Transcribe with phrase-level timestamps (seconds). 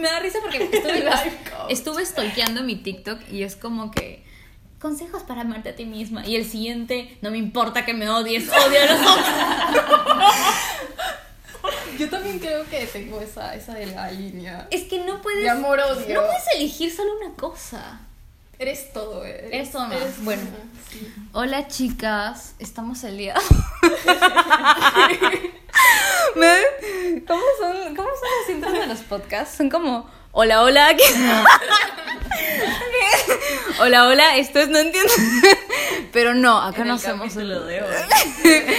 [0.00, 1.10] Me da risa porque estuve,
[1.70, 4.24] estuve stalkeando mi TikTok y es como que
[4.80, 8.48] consejos para amarte a ti misma y el siguiente no me importa que me odies,
[8.48, 9.26] odia a los otros.
[11.98, 14.68] Yo también creo que tengo esa, esa de la línea.
[14.70, 16.14] Es que no puedes De amor odio.
[16.20, 18.00] no puedes elegir solo una cosa.
[18.58, 19.48] Eres todo, eh.
[19.52, 19.94] Eres todo, ¿no?
[19.94, 20.42] Eres- Bueno.
[20.90, 21.12] sí.
[21.32, 23.34] Hola chicas, estamos el día.
[26.36, 29.56] ¿Me- ¿Cómo son, ¿Cómo son los intros de los podcasts?
[29.56, 30.94] Son como hola, hola.
[30.94, 31.02] ¿qué?
[33.80, 35.12] hola, hola, esto es no entiendo.
[36.12, 37.34] Pero no, acá no hacemos
[37.66, 37.94] de hoy.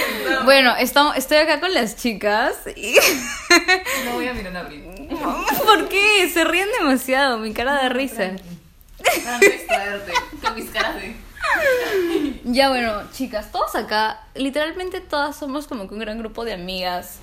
[0.45, 2.95] Bueno, estamos, estoy acá con las chicas y
[4.05, 4.63] No voy a mirar a.
[5.65, 6.29] ¿por qué?
[6.33, 8.31] Se ríen demasiado, mi cara de risa.
[9.23, 9.47] Para no
[10.41, 11.15] con mis caras de.
[12.45, 17.19] Ya bueno, chicas, todos acá, literalmente todas somos como que un gran grupo de amigas.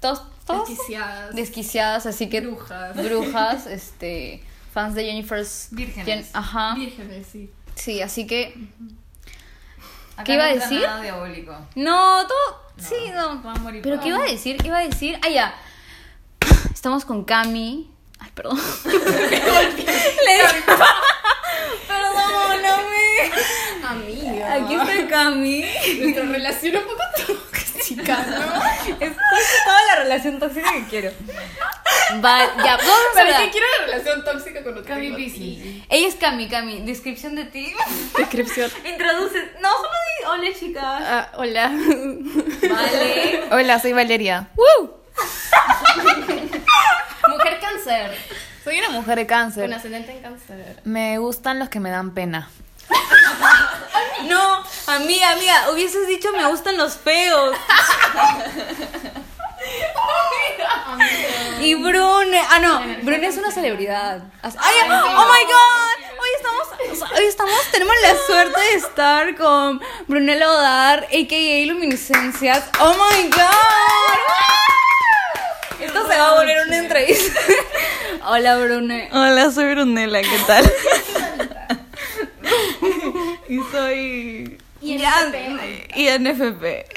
[0.00, 1.34] Todos, todos Desquiciadas.
[1.34, 2.94] desquiciadas, así que Brujas.
[2.96, 6.30] brujas, este, fans de Jennifer's Vírgenes.
[6.32, 6.74] Ajá.
[6.76, 7.50] Vírgenes, sí.
[7.74, 8.54] Sí, así que
[10.14, 10.80] Acá ¿Qué iba no a decir?
[10.80, 11.56] Nada diabólico.
[11.76, 13.42] no, todo sí, no.
[13.42, 14.56] Va a morir Pero qué iba a decir?
[14.56, 15.18] ¿Qué iba a decir?
[15.24, 15.54] Ah, ya.
[16.74, 17.90] Estamos con Cami.
[18.18, 18.58] Ay, perdón.
[18.84, 20.40] Le.
[23.86, 24.54] Amiga.
[24.54, 25.64] Aquí está Cami.
[26.00, 27.02] Nuestra relación un poco
[27.52, 28.96] tóxica, ¿no?
[29.06, 29.16] Es
[29.64, 31.10] toda la relación tóxica que quiero.
[32.10, 33.44] Ya, vamos a ¿Para hablar.
[33.44, 34.94] qué quiero una relación tóxica con otra?
[34.94, 35.12] Cami?
[35.12, 35.84] Pisi.
[35.90, 36.80] Ella es Cami, Cami.
[36.80, 37.74] Descripción de ti.
[38.16, 38.70] Descripción.
[38.84, 39.52] Introduce.
[39.60, 40.84] No, solo di hola, chicas.
[40.84, 41.70] Ah, hola.
[42.70, 43.44] Vale.
[43.52, 44.48] Hola, soy Valeria.
[47.28, 48.16] Mujer cáncer.
[48.64, 49.64] Soy una mujer de cáncer.
[49.64, 50.80] Con ascendente en cáncer.
[50.84, 52.48] Me gustan los que me dan pena.
[54.24, 57.56] No, amiga, amiga, hubieses dicho me gustan los feos.
[61.60, 64.22] Y Brune, ah no, Brune es una celebridad.
[64.42, 66.68] Ay, oh my god, hoy estamos,
[67.18, 71.66] hoy estamos, tenemos la suerte de estar con Brunella Odar, a.k.a.
[71.66, 72.64] Luminiscencias.
[72.80, 74.18] Oh my god.
[75.80, 77.40] Esto se va a volver una entrevista.
[78.26, 79.08] Hola Brune.
[79.12, 80.72] Hola, soy Brunella, ¿qué tal?
[83.48, 85.96] y soy INFP.
[85.96, 86.64] INFP.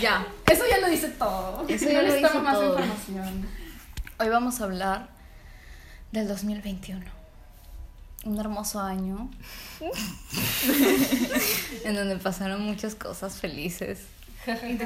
[0.00, 0.26] Ya.
[0.50, 1.64] Eso ya lo dice todo.
[1.68, 2.78] Eso no ya lo necesitamos dice más todo.
[2.78, 3.48] información.
[4.18, 5.08] Hoy vamos a hablar
[6.10, 7.04] del 2021.
[8.24, 9.30] Un hermoso año
[11.84, 14.00] en donde pasaron muchas cosas felices.
[14.46, 14.78] Muy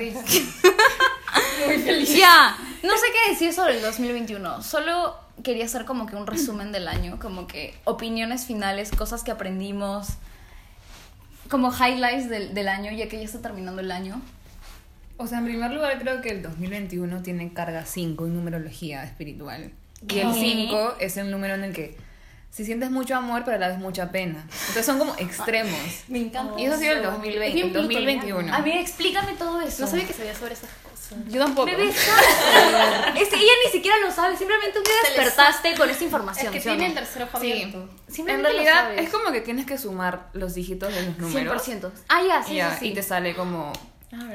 [1.79, 2.17] feliz.
[2.17, 4.63] Ya, no sé qué decir sobre el 2021.
[4.63, 9.31] Solo quería hacer como que un resumen del año, como que opiniones finales, cosas que
[9.31, 10.09] aprendimos,
[11.49, 14.21] como highlights del, del año, ya que ya está terminando el año.
[15.19, 19.71] O sea, en primer lugar creo que el 2021 tiene carga 5 en numerología espiritual.
[20.09, 20.41] Y el ¿Qué?
[20.69, 21.97] 5 es el número en el que
[22.51, 24.47] si sientes mucho amor, pero a la vez mucha pena.
[24.51, 25.79] Entonces son como extremos.
[26.09, 26.59] Me encanta.
[26.59, 28.23] Y eso ha sido el Es 2020, bien el 2021.
[28.27, 28.57] plutoniano.
[28.57, 29.83] A ver, explícame todo eso.
[29.83, 30.71] No sabía que sabía sobre esas
[31.09, 31.25] cosas.
[31.29, 31.67] Yo tampoco.
[31.67, 32.27] Bebé, ¿sabes?
[33.21, 36.03] Este, ella ni siquiera lo sabe, simplemente un día Se le despertaste con esta Es
[36.03, 36.53] información.
[36.53, 36.89] que ¿sí o tiene no?
[36.89, 37.53] el tercer ojo Sí.
[37.53, 37.79] abierto.
[38.07, 39.01] En Simplemente lo realidad sabes.
[39.03, 41.63] es como que tienes que sumar los dígitos de los números.
[41.67, 41.91] 100%.
[42.09, 42.87] Ah, ya, sí, Ya, sí, sí.
[42.89, 43.73] Y te sale como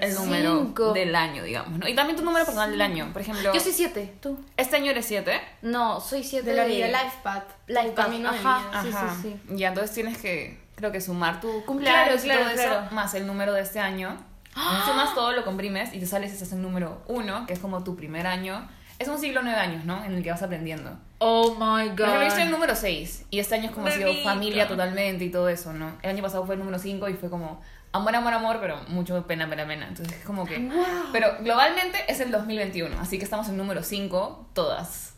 [0.02, 0.94] el número Cinco.
[0.94, 1.88] del año, digamos, ¿no?
[1.88, 3.10] Y también tu número personal del año.
[3.14, 4.38] Por ejemplo, Yo soy 7, tú.
[4.58, 5.40] este año eres 7.
[5.62, 7.46] No, soy 7 De la vida, Life Path.
[7.68, 8.60] Life tu Path, camino de ajá.
[8.70, 8.82] vida.
[8.84, 9.16] Sí, Ajá.
[9.22, 12.80] sí, Ya, entonces tienes que, creo que sumar tu cumpleaños Claro, y todo claro, eso,
[12.80, 12.92] claro.
[12.96, 14.18] más el número de este año.
[14.56, 14.84] ¡Ah!
[14.86, 17.84] Sumas todo, lo comprimes y te sale ese es el número 1, que es como
[17.84, 18.68] tu primer año.
[19.00, 20.04] Es un ciclo nueve años, ¿no?
[20.06, 20.96] En el que vas aprendiendo.
[21.18, 23.88] Oh my Por ejemplo, yo estoy en el número 6 y este año es como
[23.88, 25.98] ha sido familia totalmente y todo eso, ¿no?
[26.04, 27.62] El año pasado fue el número 5 y fue como
[27.94, 29.88] amor, amor, amor, pero mucho pena, pena, pena.
[29.88, 30.70] Entonces es como que...
[31.12, 35.16] Pero globalmente es el 2021, así que estamos en número 5 todas.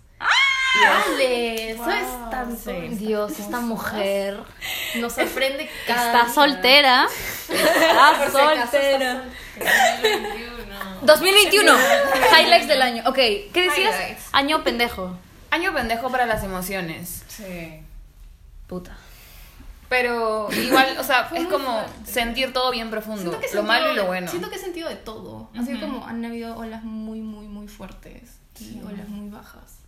[0.82, 2.72] Dale, eso es tanto.
[2.72, 2.96] Sí.
[2.96, 4.40] Dios, esta mujer
[4.96, 6.34] Nos sorprende cada está día.
[6.34, 7.08] soltera.
[7.50, 9.24] Está Por si acaso, está soltera.
[11.04, 11.72] 2021.
[12.40, 13.04] Highlights del año.
[13.06, 13.96] Ok, ¿qué decías?
[13.96, 14.24] Highlights.
[14.32, 15.18] Año pendejo.
[15.52, 17.24] Año pendejo para las emociones.
[17.28, 17.80] Sí.
[18.68, 18.98] Puta.
[19.90, 23.31] Pero igual, o sea, es como sentir todo bien profundo.
[23.31, 24.28] Lo sentido- malo y lo bueno.
[24.30, 25.50] Siento que he sentido de todo.
[25.58, 29.82] Ha sido como han habido olas muy, muy, muy fuertes y olas muy bajas.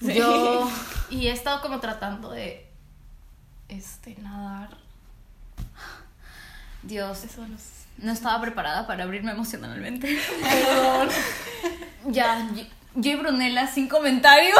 [0.00, 0.70] Yo.
[1.10, 2.66] Y he estado como tratando de
[3.68, 4.76] este nadar.
[6.82, 7.24] Dios.
[7.24, 7.62] Eso los...
[7.98, 10.18] No estaba preparada para abrirme emocionalmente.
[10.42, 11.08] Perdón.
[12.08, 12.62] Ya, yo-
[12.94, 14.56] yo y Brunella sin comentarios.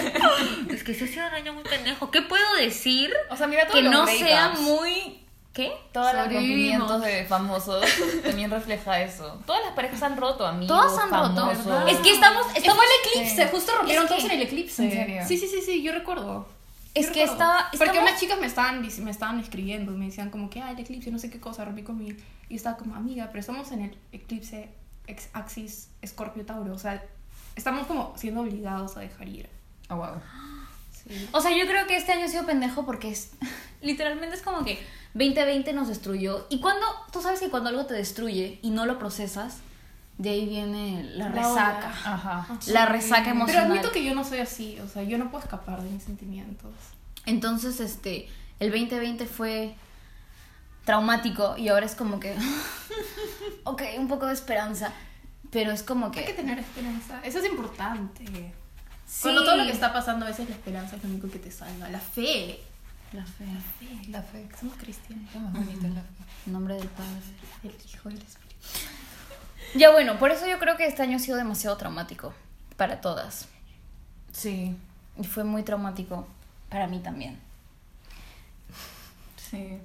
[0.70, 2.10] es que se ha sido un año muy pendejo.
[2.10, 5.72] ¿Qué puedo decir O sea, mira todo que no sea muy ¿Qué?
[5.92, 7.84] Todos los rompimientos de famosos
[8.22, 9.40] también refleja eso.
[9.46, 11.34] Todas las parejas han roto, amigos, Todas han roto.
[11.50, 11.90] famosos.
[11.90, 14.84] Es que estamos, estamos Fue el eclipse, justo rompieron Es que- todos en el eclipse.
[14.84, 15.22] ¿En serio?
[15.26, 16.46] Sí, sí, sí, sí, yo recuerdo.
[16.94, 17.32] Es Yo que recuerdo.
[17.32, 20.70] estaba- Porque estamos- unas chicas me estaban, me estaban escribiendo, me decían como que, ah,
[20.70, 22.16] el eclipse, no sé qué cosa, rompí con mi...
[22.48, 24.68] Y estaba como, amiga, pero estamos en el eclipse
[25.06, 27.02] ex axis Escorpio-Tauro, o sea,
[27.56, 29.48] estamos como siendo obligados a dejar ir.
[29.90, 30.20] Oh, wow.
[30.92, 31.28] Sí.
[31.32, 33.32] O sea, yo creo que este año ha sido pendejo porque es.
[33.80, 34.78] Literalmente es como que
[35.14, 36.46] 2020 nos destruyó.
[36.50, 36.86] Y cuando.
[37.12, 39.58] Tú sabes que cuando algo te destruye y no lo procesas,
[40.18, 41.88] de ahí viene la La resaca.
[42.04, 42.58] Ajá.
[42.66, 43.70] La resaca Pero emocional.
[43.70, 46.72] admito que yo no soy así, o sea, yo no puedo escapar de mis sentimientos.
[47.26, 48.28] Entonces, este.
[48.58, 49.76] El 2020 fue
[50.84, 52.34] traumático y ahora es como que.
[53.64, 54.92] ok, un poco de esperanza.
[55.50, 56.20] Pero es como que.
[56.20, 58.26] Hay que tener esperanza, eso es importante.
[59.06, 59.22] Sí.
[59.22, 61.50] Cuando todo lo que está pasando, a veces la esperanza es lo único que te
[61.50, 61.88] salva.
[61.88, 62.60] La fe.
[63.12, 63.44] La fe.
[64.10, 64.46] La fe.
[64.58, 65.28] Somos cristianos.
[65.32, 66.08] Qué más bonita es la fe.
[66.46, 67.10] En nombre del Padre.
[67.64, 68.54] El Hijo y el Espíritu.
[69.74, 72.32] Ya bueno, por eso yo creo que este año ha sido demasiado traumático
[72.76, 73.48] para todas.
[74.32, 74.76] Sí.
[75.18, 76.26] Y fue muy traumático
[76.70, 77.38] para mí también.
[79.36, 79.78] Sí.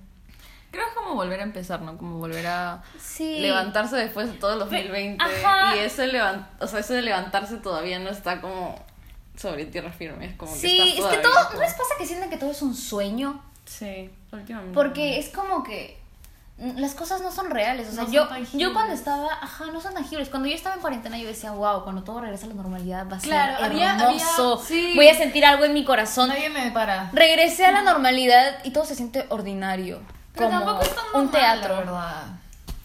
[0.72, 1.98] Creo que es como volver a empezar, ¿no?
[1.98, 3.40] Como volver a Sí.
[3.40, 5.24] levantarse después de todo el 2020.
[5.24, 5.76] Ajá.
[5.76, 8.84] Y ese, levan- o sea, ese de levantarse todavía no está como
[9.38, 10.26] sobre tierra firme.
[10.28, 12.38] Es como que Sí, estás es que todo, ¿no como- les pasa que sienten que
[12.38, 13.42] todo es un sueño?
[13.66, 14.74] Sí, últimamente.
[14.74, 15.98] Porque es como que
[16.58, 17.90] las cosas no son reales.
[17.90, 18.62] O sea, No yo, tangibles.
[18.62, 20.30] yo cuando estaba, ajá, no son tangibles.
[20.30, 23.18] Cuando yo estaba en cuarentena yo decía, wow, cuando todo regresa a la normalidad va
[23.18, 24.54] a ser Claro, había- hermoso.
[24.56, 24.94] había- sí.
[24.96, 26.30] Voy a sentir algo en mi corazón.
[26.30, 27.10] Nadie me para.
[27.12, 30.02] Regresé a la normalidad y todo se siente ordinario.
[30.36, 31.74] Pero como tampoco es tan un normal, teatro.
[31.74, 32.24] la verdad.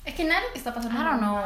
[0.04, 0.98] Es que nada está pasando.
[0.98, 1.36] I don't know.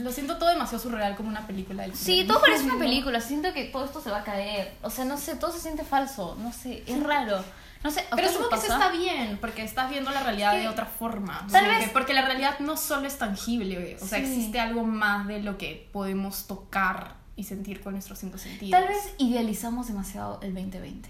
[0.00, 3.20] Lo siento todo demasiado surreal como una película del Sí, todo parece una película.
[3.20, 4.72] Siento que todo esto se va a caer.
[4.82, 6.36] O sea, no sé, todo se siente falso.
[6.40, 7.44] No sé, es raro.
[7.82, 10.58] No sé, ¿a Pero supongo que eso está bien, porque estás viendo la realidad Es
[10.58, 11.46] que- de otra forma.
[11.50, 14.24] Tal vez- Porque la realidad no solo es tangible, o sea, Sí.
[14.26, 18.78] existe algo más de lo que podemos tocar y sentir con nuestros cinco sentidos.
[18.78, 21.08] Tal vez idealizamos demasiado el 2020.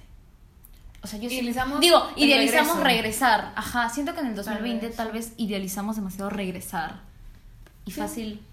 [1.02, 2.84] O sea, yo sí- Idealizamos digo, idealizamos regreso.
[3.02, 3.52] regresar.
[3.56, 4.96] Ajá, siento que en el 2020 vez.
[4.96, 7.00] tal vez idealizamos demasiado regresar.
[7.84, 8.44] Y fácil.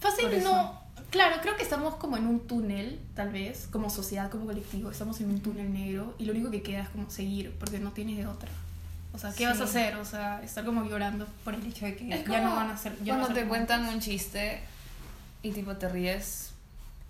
[0.00, 0.78] Fácil no.
[1.10, 5.18] Claro, creo que estamos como en un túnel, tal vez, como sociedad, como colectivo, estamos
[5.22, 8.18] en un túnel negro y lo único que queda es como seguir, porque no tienes
[8.18, 8.50] de otra.
[9.14, 9.44] O sea, ¿qué Sí.
[9.46, 9.96] vas a hacer?
[9.96, 12.76] O sea, estar como llorando por el hecho de que Es ya no van a
[12.76, 12.92] ser.
[13.02, 14.60] ya no Cuando a te cuentan un chiste
[15.42, 16.47] y tipo te ríes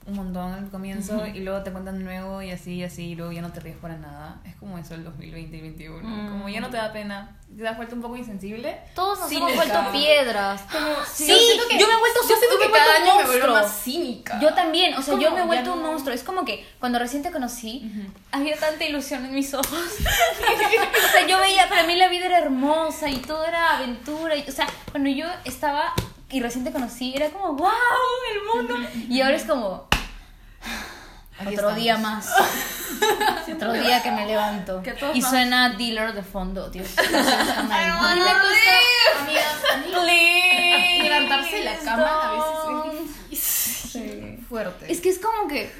[0.09, 3.31] un montón al comienzo y luego te cuentan nuevo y así y así y luego
[3.31, 4.41] ya no te ríes para nada.
[4.45, 6.09] Es como eso el 2020 y 2021.
[6.09, 6.29] Mm.
[6.31, 7.37] Como ya no te da pena.
[7.57, 8.79] Te das vuelta un poco insensible.
[8.95, 10.63] Todos nos Sí, hemos vuelto piedras.
[11.13, 13.25] Sí, Sí, yo que- me he vuelto yo siento que vuelto cada un año me
[13.25, 13.55] vuelvo monstruo.
[13.55, 14.41] más cínica.
[14.41, 15.23] Yo también, o sea, ¿Cómo?
[15.23, 16.15] yo me he vuelto un monstruo.
[16.15, 17.91] Es como que cuando recién te conocí,
[18.33, 19.69] había tanta ilusión en mis ojos.
[19.73, 24.37] o sea, yo veía, para mí la vida era hermosa y todo era aventura.
[24.37, 25.93] Y, o sea, cuando yo estaba
[26.31, 27.71] y recién te conocí, era como, wow,
[28.35, 28.89] el mundo.
[29.09, 29.88] Y ahora es como,
[31.39, 31.77] Aquí otro estamos.
[31.77, 32.29] día más.
[33.55, 34.83] otro día que me levanto.
[34.83, 36.89] Que Y suena dealer de fondo, Dios.
[36.99, 44.47] A mí me cuesta, amigas, a mí levantarse de la cama a veces es difícil.
[44.49, 44.93] Fuerte.
[44.93, 45.73] Es que es como que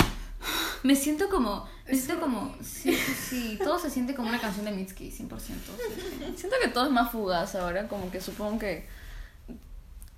[0.83, 4.65] me siento como, me siento como, sí, sí, sí, todo se siente como una canción
[4.65, 5.41] de Mitski, 100%.
[5.41, 6.35] sí.
[6.37, 8.87] Siento que todo es más fugaz ahora, como que supongo que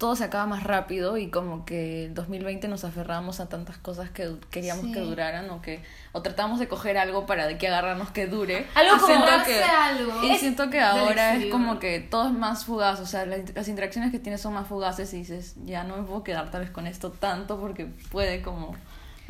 [0.00, 4.08] todo se acaba más rápido y como que el 2020 nos aferramos a tantas cosas
[4.08, 4.92] que queríamos Sí.
[4.92, 5.82] que duraran o que
[6.12, 8.66] o tratamos de coger algo para de que agarrarnos que dure.
[8.74, 10.24] Algo Y como que algo.
[10.24, 13.54] y Es siento que ahora es como que todo es más fugaz, o sea, las,
[13.54, 16.62] las interacciones que tienes son más fugaces y dices, ya no me puedo quedar tal
[16.62, 18.74] vez con esto tanto porque puede como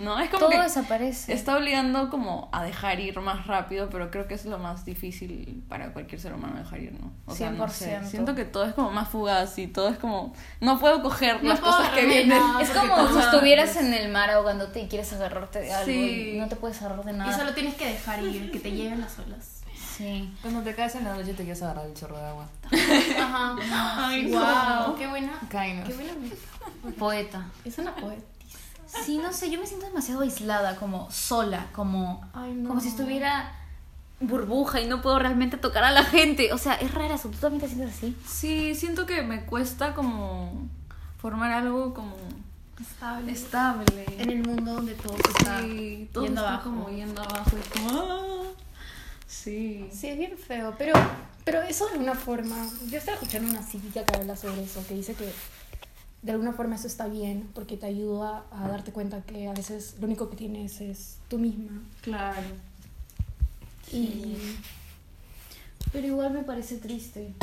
[0.00, 1.32] no, es como Todo que desaparece.
[1.32, 5.62] está obligando como a dejar ir más rápido, pero creo que es lo más difícil
[5.68, 7.12] para cualquier ser humano dejar ir, ¿no?
[7.26, 8.04] O sea, no sé, 100%.
[8.06, 11.50] siento que todo es como más fugaz y todo es como no puedo coger No
[11.50, 12.28] las puedo cosas que vienen.
[12.30, 12.60] nada.
[12.62, 16.32] Es como si estuvieras en el mar ahogándote y quieres agarrarte de algo Sí.
[16.34, 17.36] y no te puedes agarrar de Y nada.
[17.36, 19.60] solo tienes que dejar ir, que te lleven las olas.
[19.96, 20.32] Sí.
[20.40, 22.46] Cuando te caes en la noche te quieres agarrar el chorro de agua.
[22.72, 23.56] Ajá.
[24.08, 25.32] Ay, wow, qué buena.
[25.50, 25.88] Kind of.
[25.88, 26.94] Qué buena.
[26.98, 27.46] Poeta.
[27.64, 28.22] Es una poeta.
[29.04, 32.68] Sí, no sé, yo me siento demasiado aislada, como sola, como, Ay, no.
[32.68, 33.52] como si estuviera
[34.20, 36.52] burbuja y no puedo realmente tocar a la gente.
[36.52, 37.28] O sea, es rara eso.
[37.30, 38.16] ¿Tú también te sientes así?
[38.26, 40.68] Sí, siento que me cuesta como
[41.18, 42.16] formar algo como
[42.80, 43.32] Estable.
[43.32, 44.04] estable.
[44.18, 46.70] En el mundo donde todo está Sí, todo yendo está abajo.
[46.70, 48.42] como yendo abajo y como ah,
[49.26, 49.88] sí.
[49.92, 50.94] Sí, es bien feo, pero,
[51.44, 52.56] pero eso de alguna forma,
[52.88, 55.30] yo estaba escuchando una psíquica que habla sobre eso, que dice que
[56.22, 59.96] de alguna forma eso está bien porque te ayuda a darte cuenta que a veces
[60.00, 61.82] lo único que tienes es tú misma.
[62.02, 62.42] Claro.
[63.92, 64.36] Y
[65.92, 67.34] Pero igual me parece triste.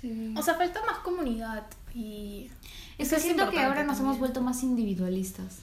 [0.00, 0.34] Sí.
[0.36, 2.50] O sea, falta más comunidad y
[2.98, 5.56] Es que es siento que ahora nos hemos vuelto más individualistas.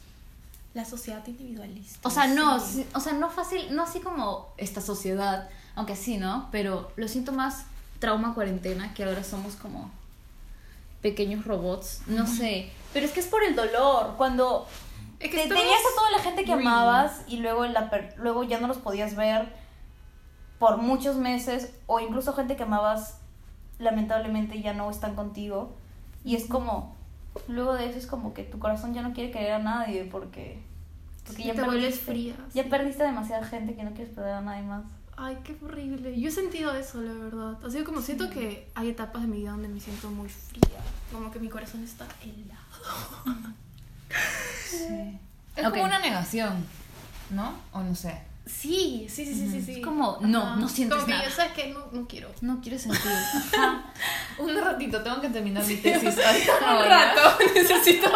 [0.74, 2.00] la sociedad individualista.
[2.08, 6.18] O sea, no, sí, o sea, no fácil, no así como esta sociedad, aunque sí,
[6.18, 6.50] ¿no?
[6.52, 7.64] Pero lo siento más
[8.00, 9.90] trauma cuarentena, que ahora somos como
[11.10, 12.70] pequeños robots, no sé.
[12.94, 14.68] Pero es que es por el dolor, cuando
[15.20, 16.68] Es que te- tenías a toda la gente que grieving.
[16.68, 19.54] amabas y luego, la per- luego ya no los podías ver
[20.58, 23.20] por muchos meses, o incluso gente que amabas
[23.78, 25.76] lamentablemente ya no están contigo.
[26.24, 26.96] Y es como,
[27.48, 30.60] luego de eso es como que tu corazón ya no quiere querer a nadie porque,
[31.28, 32.70] porque Sí, ya te vuelves perdiste- fría, Ya sí.
[32.70, 34.86] perdiste demasiada gente que no quieres perder a nadie más.
[35.18, 36.20] Ay, qué horrible.
[36.20, 37.58] Yo he sentido eso, la verdad.
[37.66, 40.80] Así como siento que hay etapas de mi vida donde me siento muy fría.
[41.12, 43.46] Como que mi corazón está helado.
[45.56, 45.72] Es Ok.
[45.72, 46.66] como una negación,
[47.30, 47.56] ¿no?
[47.72, 48.22] O no sé.
[48.46, 49.62] Sí, sí, sí, sí, sí.
[49.62, 49.72] sí.
[49.80, 50.56] Es como, no, Ajá.
[50.58, 51.26] no sientes Como que nada.
[51.28, 51.68] yo, ¿sabes qué?
[51.74, 52.30] No, no quiero.
[52.42, 53.02] No quieres sentir.
[54.38, 56.16] Un ratito, tengo que terminar mi tesis.
[56.16, 57.22] Un rato
[57.56, 58.08] necesito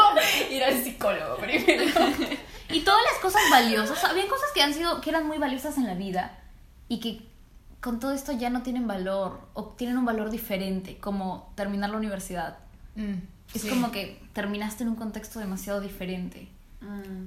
[0.52, 1.84] ir al psicólogo primero.
[2.72, 5.88] Y todas las cosas valiosas, habían cosas que han sido, que eran muy valiosas en
[5.88, 6.38] la vida
[6.88, 7.28] y que
[7.82, 11.98] con todo esto ya no tienen valor o tienen un valor diferente, como terminar la
[11.98, 12.60] universidad.
[13.00, 13.22] Mm,
[13.56, 13.70] Es sí.
[13.70, 16.48] como que terminaste en un contexto demasiado diferente.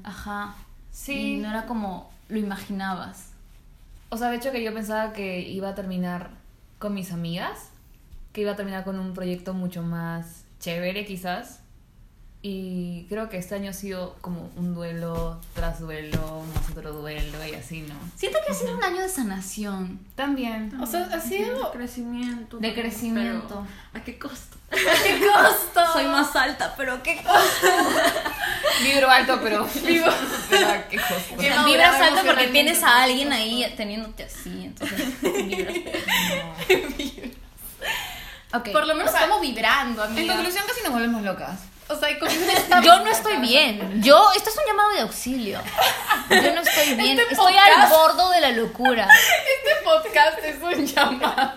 [0.05, 0.55] Ajá.
[0.91, 1.37] Sí.
[1.37, 3.31] Y no era como lo imaginabas.
[4.11, 6.31] O sea, de hecho que yo pensaba que iba a terminar
[6.79, 7.71] con mis amigas,
[8.33, 11.61] que iba a terminar con un proyecto mucho más chévere quizás.
[12.45, 17.47] Y creo que este año ha sido como un duelo tras duelo, más otro duelo
[17.47, 17.95] y así, ¿no?
[18.17, 20.75] Siento que ha sido un año de sanación, También.
[20.81, 21.71] O sea, ha sido...
[21.71, 22.59] crecimiento.
[22.59, 23.65] de crecimiento.
[23.95, 24.57] ¿A qué costo?
[24.71, 25.93] ¡Qué costo!
[25.93, 27.23] Soy más alta, pero qué
[28.83, 29.65] Vibro alto, pero.
[29.87, 30.07] Vivo.
[30.51, 31.37] pero ¿a qué costo?
[31.39, 35.77] Vibras alto porque tienes a alguien ahí teniéndote así, entonces vibras.
[38.55, 38.71] Ok.
[38.73, 40.35] Por lo menos O sea, estamos vibrando, En amiga.
[40.35, 41.61] conclusión, casi nos volvemos locas.
[41.93, 44.03] O sea, Yo no estoy bien.
[44.03, 45.61] Yo, esto es un llamado de auxilio.
[46.31, 47.19] Yo no estoy bien.
[47.19, 49.07] Este estoy al bordo de la locura.
[49.07, 51.53] Este podcast es un llamado.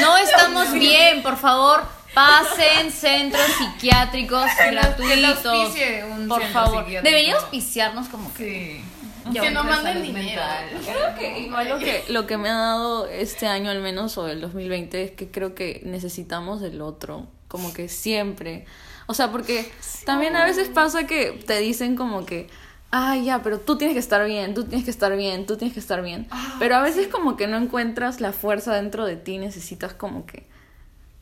[0.00, 1.82] No estamos bien, por favor.
[2.14, 5.74] Pasen centros psiquiátricos gratuitos.
[6.10, 6.84] un Por favor.
[6.86, 8.82] Debería auspiciarnos como que.
[8.82, 9.32] Sí.
[9.32, 10.42] Que otra manden dinero.
[10.84, 14.26] Creo que igual lo que, lo que me ha dado este año al menos o
[14.26, 18.64] el 2020 es que creo que necesitamos del otro, como que siempre.
[19.08, 19.72] O sea, porque
[20.04, 22.46] también a veces pasa que te dicen como que,
[22.90, 25.72] ay, ya, pero tú tienes que estar bien, tú tienes que estar bien, tú tienes
[25.72, 26.28] que estar bien.
[26.58, 30.46] pero a veces como que no encuentras la fuerza dentro de ti, necesitas como que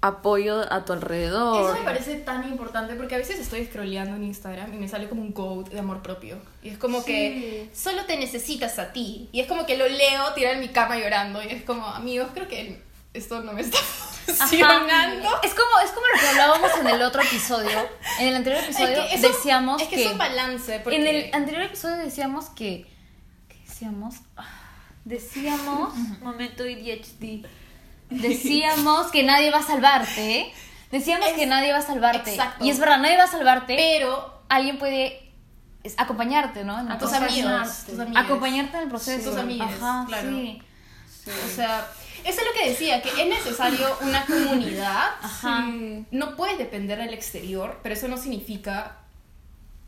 [0.01, 1.71] apoyo a tu alrededor.
[1.71, 5.09] Eso me parece tan importante porque a veces estoy scrolleando en Instagram y me sale
[5.09, 6.39] como un quote de amor propio.
[6.65, 9.29] Y es como que solo te necesitas a ti.
[9.31, 11.41] Y es como que lo leo tirado en mi cama llorando.
[11.41, 12.83] Y es como, amigos, creo que
[13.17, 15.29] esto no me está funcionando.
[15.43, 17.89] Es como, es como lo que hablábamos en el otro episodio.
[18.19, 20.81] En el anterior episodio Es que eso- decíamos es que, es un balance.
[20.81, 20.97] Porque...
[20.97, 22.87] En el anterior episodio decíamos que.
[23.49, 24.17] ¿Qué decíamos?
[25.05, 25.95] Decíamos.
[26.23, 27.47] momento ADHD.
[28.11, 30.53] Decíamos que nadie va a salvarte.
[30.93, 32.31] Decíamos Es- que nadie va a salvarte.
[32.31, 32.65] exacto.
[32.65, 33.75] Y es verdad, nadie va a salvarte.
[33.77, 35.33] Pero alguien puede
[35.97, 36.79] acompañarte, ¿no?
[36.81, 38.23] En a tus amigos, tus amigos.
[38.25, 39.31] Acompañarte en el proceso.
[39.31, 40.29] Tus amigos, Ajá, claro.
[40.31, 40.63] sí.
[41.27, 41.87] O sea,
[42.27, 45.11] eso es lo que decía, que es necesario una comunidad.
[45.23, 45.67] Ajá.
[46.11, 48.99] No puedes depender del exterior, pero eso no significa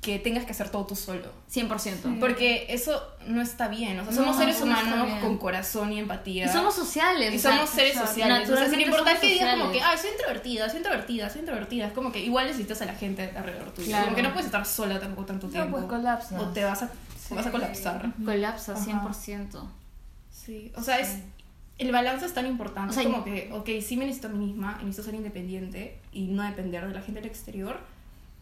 [0.01, 1.33] que tengas que hacer todo tú solo.
[1.53, 2.21] 100%.
[2.21, 3.99] Porque eso no está bien.
[3.99, 6.47] O sea, No, somos seres no humanos con corazón y empatía.
[6.47, 7.35] Y somos sociales.
[7.35, 8.49] Y somos seres sociales.
[8.49, 11.87] O sea, sin importar que digas como que, ay, soy introvertida, soy introvertida, soy introvertida.
[11.89, 13.89] Es como que igual necesitas a la gente alrededor tuyo.
[13.89, 14.05] Claro.
[14.05, 15.79] Como que no puedes estar sola tampoco tanto tiempo.
[15.79, 16.41] pues colapsas.
[16.41, 16.91] O te vas a,
[17.31, 18.13] vas a colapsar.
[18.25, 19.11] Colapsa Ajá.
[19.11, 19.69] 100%.
[20.31, 21.17] Sí, o sea, es
[21.79, 22.91] el balance es tan importante.
[22.91, 25.99] O sea, es como que, ok, sí me necesito a mí misma necesito ser independiente
[26.13, 27.79] y no depender de la gente del exterior,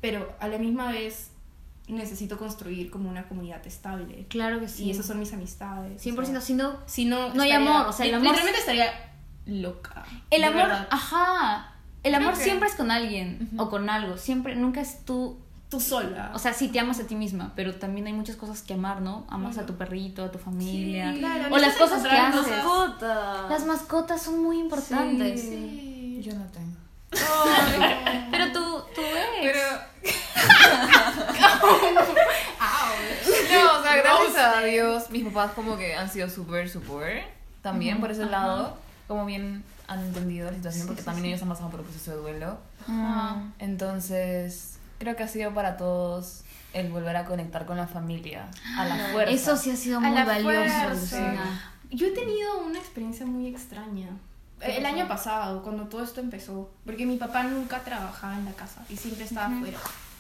[0.01, 1.31] pero a la misma vez
[1.89, 4.27] necesito construir como una comunidad estable.
[4.29, 4.85] Claro que sí.
[4.85, 6.03] Y esas son mis amistades.
[6.05, 6.19] 100%.
[6.23, 8.59] o sea, Si no, si no, No hay estaría- amor, o sea, el amor- Literalmente
[8.61, 8.91] estaría
[9.47, 10.05] loca.
[10.31, 10.89] El amor, verdad.
[10.91, 11.73] ajá.
[12.03, 14.17] El amor que- siempre es con alguien o con algo.
[14.17, 15.39] Siempre, nunca es tú.
[15.77, 16.31] Tú sola.
[16.35, 19.03] O sea, sí te amas a ti misma, pero también hay muchas cosas que amar,
[19.03, 19.27] ¿no?
[19.29, 21.13] Amas a tu perrito, a tu familia.
[21.13, 22.41] Sí, claro, o las cosas que haces.
[22.41, 23.47] cosas- Puta.
[23.51, 25.41] Las mascotas son muy importantes.
[25.41, 26.21] sí.
[26.25, 26.77] Yo no tengo.
[28.31, 29.43] Pero tú, tú eres.
[29.43, 29.61] Pero.
[33.53, 37.09] No, o sea, gracias a Dios, mis papás como que han sido súper support
[37.63, 38.77] también por ese lado.
[39.09, 42.17] Como bien han entendido la situación, porque también ellos han pasado por un proceso de
[42.19, 42.59] duelo.
[43.59, 48.85] Entonces, creo que ha sido para todos el volver a conectar con la familia, a
[48.85, 49.33] la fuerza.
[49.33, 50.91] Eso sí ha sido A muy valioso.
[50.91, 51.73] Lucina.
[51.91, 54.09] Yo he tenido una experiencia muy extraña.
[54.61, 58.85] El año pasado, cuando todo esto empezó, porque mi papá nunca trabajaba en la casa
[58.89, 59.79] y siempre estaba afuera.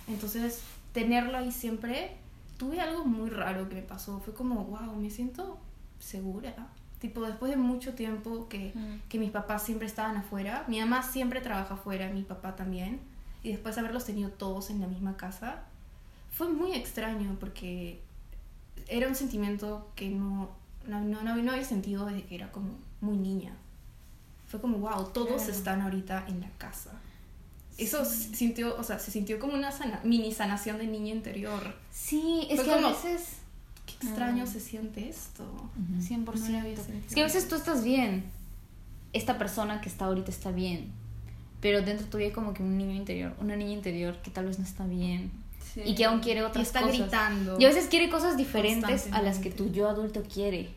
[0.08, 0.60] Entonces,
[0.92, 2.16] tenerlo ahí siempre,
[2.58, 4.20] tuve algo muy raro que me pasó.
[4.20, 5.58] Fue como, wow, me siento
[5.98, 6.54] segura.
[7.00, 8.72] Tipo, después de mucho tiempo que,
[9.08, 13.00] que mis papás siempre estaban afuera, mi mamá siempre trabaja afuera, mi papá también,
[13.46, 15.62] y después de haberlos tenido todos en la misma casa,
[16.32, 18.00] fue muy extraño porque
[18.88, 20.50] era un sentimiento que no,
[20.86, 23.54] no, no, no había sentido desde que era como muy niña.
[24.48, 25.52] Fue como, wow, todos Claro.
[25.52, 26.92] están ahorita en la casa.
[27.78, 31.74] Eso se sintió, o sea, se sintió como una sana- mini sanación de niña interior.
[31.90, 33.36] Sí, es Fue que como- a veces...
[33.86, 35.44] Qué extraño se siente esto.
[36.00, 36.24] 100%.
[36.24, 36.64] No
[37.06, 38.24] es que a veces tú estás bien.
[39.12, 40.90] Esta persona que está ahorita está bien.
[41.66, 44.60] Pero dentro tuyo hay como que un niño interior, una niña interior que tal vez
[44.60, 45.32] no está bien.
[45.74, 45.80] Sí.
[45.84, 46.96] Y que aún quiere Y otras está cosas.
[46.96, 47.56] gritando.
[47.58, 50.70] Y a veces quiere cosas diferentes a las que tu yo adulto quiere.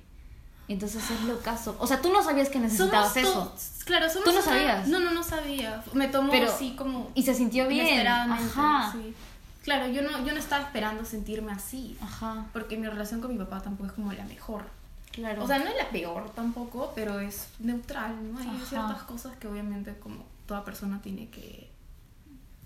[0.68, 1.76] Entonces es lo caso.
[1.80, 3.54] O sea, tú no sabías que necesitabas eso.
[3.86, 4.88] Claro, somos ¿Tú no sabías?
[4.88, 5.84] No, no, no sabía.
[5.94, 7.12] Me tomó Pero- así como...
[7.14, 8.08] Y se sintió bien.
[8.08, 8.92] Ajá.
[8.92, 9.14] sí.
[9.64, 11.96] Claro, yo no, yo no estaba esperando sentirme así.
[12.02, 12.48] Ajá.
[12.52, 14.64] Porque mi relación con mi papá tampoco es como la mejor.
[15.12, 15.44] Claro.
[15.44, 18.40] O sea, no es la peor tampoco, pero es neutral, ¿no?
[18.40, 18.66] Hay Ajá.
[18.68, 21.70] ciertas cosas que obviamente como toda persona tiene que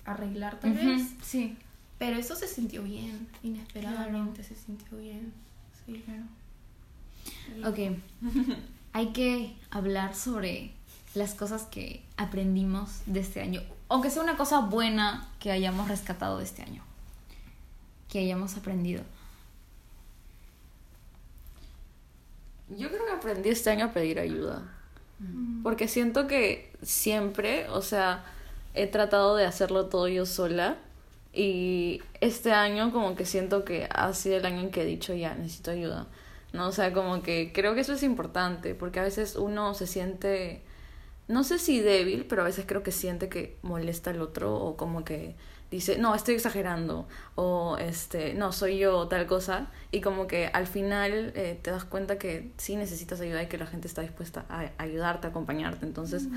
[0.05, 1.01] arreglar tal vez.
[1.21, 1.57] Sí.
[1.99, 5.33] Pero eso se sintió bien, inesperadamente se sintió bien.
[5.85, 6.23] Sí, claro.
[7.69, 7.97] Ok.
[8.93, 10.71] Hay que hablar sobre
[11.13, 13.61] las cosas que aprendimos de este año.
[13.89, 16.81] Aunque sea una cosa buena que hayamos rescatado de este año.
[18.07, 19.03] Que hayamos aprendido.
[22.69, 24.71] Yo creo que aprendí este año a pedir ayuda.
[25.63, 28.23] Porque siento que siempre, o sea,
[28.73, 30.77] he tratado de hacerlo todo yo sola.
[31.33, 35.13] Y este año como que siento que ha sido el año en que he dicho
[35.13, 36.07] ya, necesito ayuda.
[36.53, 36.67] ¿No?
[36.67, 40.61] O sea, como que creo que eso es importante, porque a veces uno se siente,
[41.27, 44.77] no sé si débil, pero a veces creo que siente que molesta al otro o
[44.77, 45.35] como que
[45.75, 50.67] dice, no, estoy exagerando o este, no, soy yo tal cosa y como que al
[50.67, 54.45] final eh, te das cuenta que sí necesitas ayuda y que la gente está dispuesta
[54.49, 55.85] a ayudarte, a acompañarte.
[55.85, 56.27] Entonces,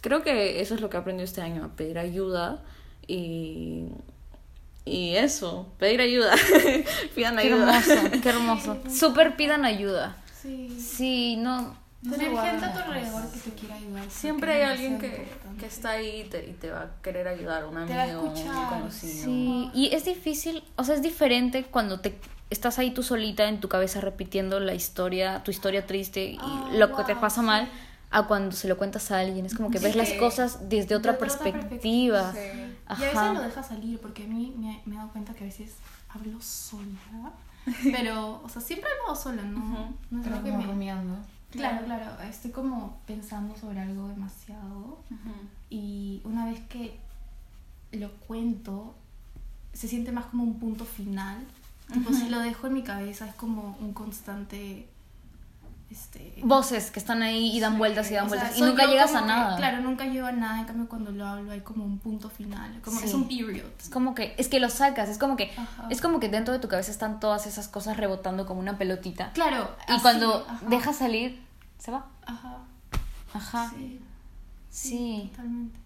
[0.00, 2.62] creo que eso es lo que he aprendido este año, a pedir ayuda
[3.06, 3.86] y...
[4.88, 6.32] Y eso, pedir ayuda.
[7.16, 7.78] Pidan Qué ayuda.
[7.80, 8.76] hermoso, qué hermoso.
[8.88, 10.16] Súper pidan ayuda.
[10.40, 10.78] Sí.
[10.80, 11.76] Sí, no.
[12.02, 14.10] No Tener gente a tu alrededor que te quiera ayudar.
[14.10, 15.26] Siempre hay alguien que,
[15.58, 18.02] que está ahí y te, y te va a querer ayudar, un amigo, Te va
[18.02, 19.24] a escuchar, un conocido.
[19.24, 22.18] Sí, y es difícil, o sea, es diferente cuando te
[22.50, 26.68] estás ahí tú solita en tu cabeza repitiendo la historia, tu historia triste y Ah,
[26.72, 27.46] lo que te pasa sí.
[27.46, 27.68] mal
[28.12, 29.46] a cuando se lo cuentas a alguien.
[29.46, 32.30] Es como que ves las cosas desde otra perspectiva.
[32.32, 33.02] perspectiva, Y a Ajá.
[33.22, 35.72] veces lo deja salir porque a mí me, me he dado cuenta que a veces
[36.08, 37.32] hablo sola.
[37.82, 39.92] Pero, o sea, siempre he hablado sola, ¿no?
[40.10, 40.64] No es Pero algo que me...
[40.66, 41.16] rumiando.
[41.50, 42.22] Claro, claro.
[42.22, 44.98] Estoy como pensando sobre algo demasiado.
[45.70, 46.98] Y una vez que
[47.92, 48.94] lo cuento,
[49.72, 51.46] se siente más como un punto final.
[51.92, 54.88] Tipo, si lo dejo en mi cabeza es como un constante...
[55.88, 58.86] Este, Voces que están ahí y dan vueltas y dan o sea, vueltas y nunca
[58.86, 59.56] llegas a que- nada.
[59.56, 60.58] claro, nunca llego a nada.
[60.60, 62.80] En cambio, cuando lo hablo hay como un punto final.
[62.82, 63.16] Como que es Sí.
[63.16, 63.66] un period.
[63.80, 65.86] Es como que, es que lo sacas, es como que, Ajá.
[65.88, 69.30] es como que dentro de tu cabeza están todas esas cosas rebotando como una pelotita.
[69.32, 69.70] Claro.
[69.88, 71.40] Y así, cuando ajá, dejas salir,
[71.78, 72.06] se va.
[72.26, 72.58] Ajá.
[73.32, 73.70] Ajá.
[73.76, 74.00] Sí.
[74.70, 75.78] Sí, Totalmente.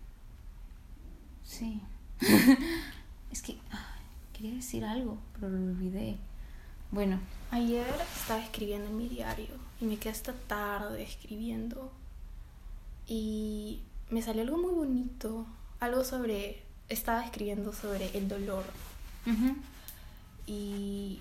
[1.45, 1.81] sí.
[3.31, 3.79] es que ay,
[4.33, 6.17] quería decir algo, pero lo olvidé.
[6.91, 7.19] Bueno,
[7.53, 7.87] Ayer
[8.17, 9.49] estaba escribiendo en mi diario
[9.81, 11.91] y me quedé hasta tarde escribiendo.
[13.07, 15.47] Y me salió algo muy bonito.
[15.81, 16.63] Algo sobre.
[16.89, 18.65] Estaba escribiendo sobre el dolor.
[20.47, 21.21] Y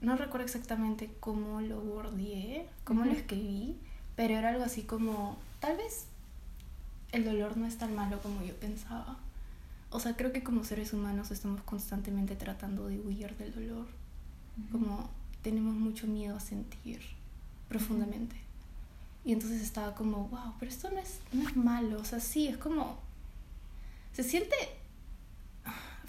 [0.00, 3.20] no recuerdo exactamente cómo lo bordeé, cómo lo Ujú.
[3.20, 3.76] escribí,
[4.16, 5.38] pero era algo así como.
[5.60, 6.06] Tal vez
[7.12, 9.18] el dolor no es tan malo como yo pensaba.
[9.90, 13.86] O sea, creo que como seres humanos estamos constantemente tratando de huir del dolor.
[14.72, 15.10] Como
[15.42, 17.00] tenemos mucho miedo a sentir
[17.68, 18.36] profundamente.
[19.24, 22.00] Y entonces estaba como, wow, pero esto no es, no es malo.
[22.00, 22.98] O sea, sí, es como...
[24.12, 24.56] Se siente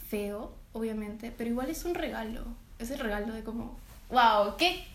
[0.07, 2.45] feo, obviamente, pero igual es un regalo.
[2.79, 3.77] Es el regalo de como,
[4.09, 4.85] wow, ¿qué?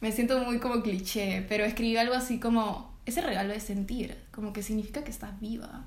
[0.00, 4.52] Me siento muy como cliché, pero escribí algo así como, ese regalo de sentir, como
[4.52, 5.84] que significa que estás viva.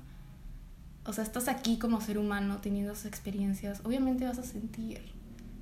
[1.04, 5.00] O sea, estás aquí como ser humano teniendo esas experiencias, obviamente vas a sentir,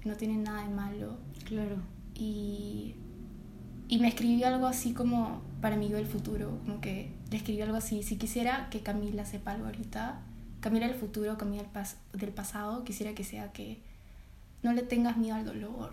[0.04, 1.18] no tiene nada de malo.
[1.44, 1.76] claro.
[2.14, 2.94] Y,
[3.88, 7.60] y me escribí algo así como para mí yo del futuro, como que le escribí
[7.62, 10.20] algo así, si quisiera que Camila sepa algo ahorita,
[10.60, 13.80] Camila del futuro, Camila del, pas- del pasado, quisiera que sea que
[14.62, 15.92] no le tengas miedo al dolor,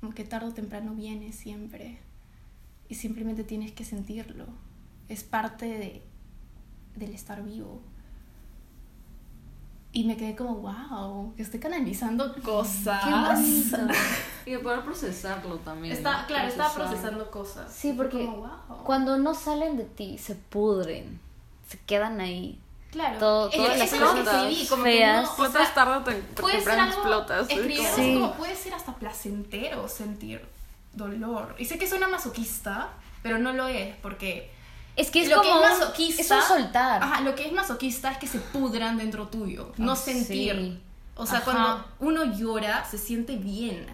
[0.00, 1.98] como que tarde o temprano viene siempre.
[2.88, 4.46] y simplemente tienes que sentirlo.
[5.10, 6.02] Es parte de,
[6.96, 7.82] del estar vivo.
[9.92, 13.02] Y me quedé como, wow, estoy canalizando cosas.
[13.04, 13.78] Qué bonito.
[14.46, 15.94] Y de poder procesarlo también.
[15.94, 16.26] Está, ¿no?
[16.26, 16.98] claro, estaba Procesar.
[17.00, 17.72] procesando cosas.
[17.72, 18.82] Sí, porque Como, wow.
[18.84, 21.20] cuando no salen de ti, se pudren,
[21.68, 22.58] se quedan ahí.
[22.90, 25.24] Claro, todo- es- todas eso las es lo que cosas escribí, como que feas.
[25.38, 27.40] no, o sea, tarde o tem- puede ser temprano algo, explotas.
[27.50, 28.14] es escribir como- Sí.
[28.14, 30.46] como puede ser hasta placentero sentir
[30.94, 31.54] dolor.
[31.58, 32.88] Y sé que suena masoquista,
[33.22, 34.50] pero no lo es, porque
[34.98, 37.02] Es que es lo como que es masoquista es un soltar.
[37.02, 40.54] Ajá, lo que es masoquista es que se pudran dentro tuyo, no Ah, sentir.
[40.54, 40.80] sí.
[41.14, 41.44] O sea, Ajá.
[41.44, 43.86] cuando uno llora, se siente bien.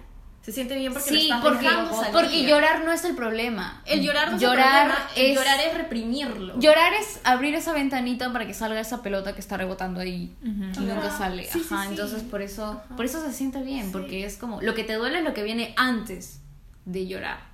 [0.43, 2.12] Se siente bien porque lo sí, estás porque, dejando salir.
[2.12, 3.81] porque llorar no es el problema.
[3.87, 6.61] el llorar no es llorar el problema, el es llorar es reprimirlo.
[6.61, 10.83] llorar es abrir esa ventanita para que salga esa pelota que está rebotando ahí Ujú.
[10.83, 11.17] y nunca Ajá.
[11.17, 11.49] sale.
[11.51, 11.88] Sí, Ajá, sí.
[11.88, 12.95] entonces por eso, Ajá.
[12.97, 13.90] por eso se siente bien, Sí.
[13.93, 16.40] porque es como lo que te duele es lo que viene antes
[16.85, 17.54] de llorar.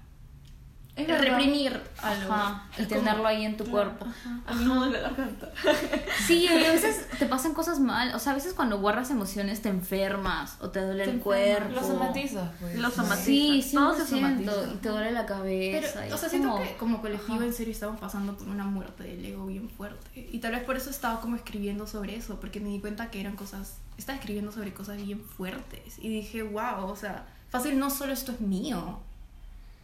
[0.97, 2.33] Es reprimir algo.
[2.33, 4.07] Ajá, y tenerlo como- ahí en tu cuerpo.
[4.47, 5.51] Al nudo de la garganta.
[6.27, 9.63] Sí, y a veces te pasan cosas mal, o sea, a veces cuando guardas emociones
[9.63, 11.75] te enfermas o te duele Te el cuerpo.
[11.75, 12.79] Los somatizas, pues.
[12.79, 13.25] Los somatizas.
[13.25, 14.53] Sí, Todo 100%, se somatiza.
[14.73, 15.89] y te duele la cabeza.
[15.95, 17.45] Pero, y o sea, siento como- que como colectivo Ajá.
[17.47, 20.29] en serio estamos pasando por una muerte del ego bien fuerte.
[20.33, 23.21] Y tal vez por eso estaba como escribiendo sobre eso, porque me di cuenta que
[23.21, 25.99] eran cosas, estaba escribiendo sobre cosas bien fuertes.
[25.99, 29.01] Y dije, wow, o sea, fácil, no solo esto es mío,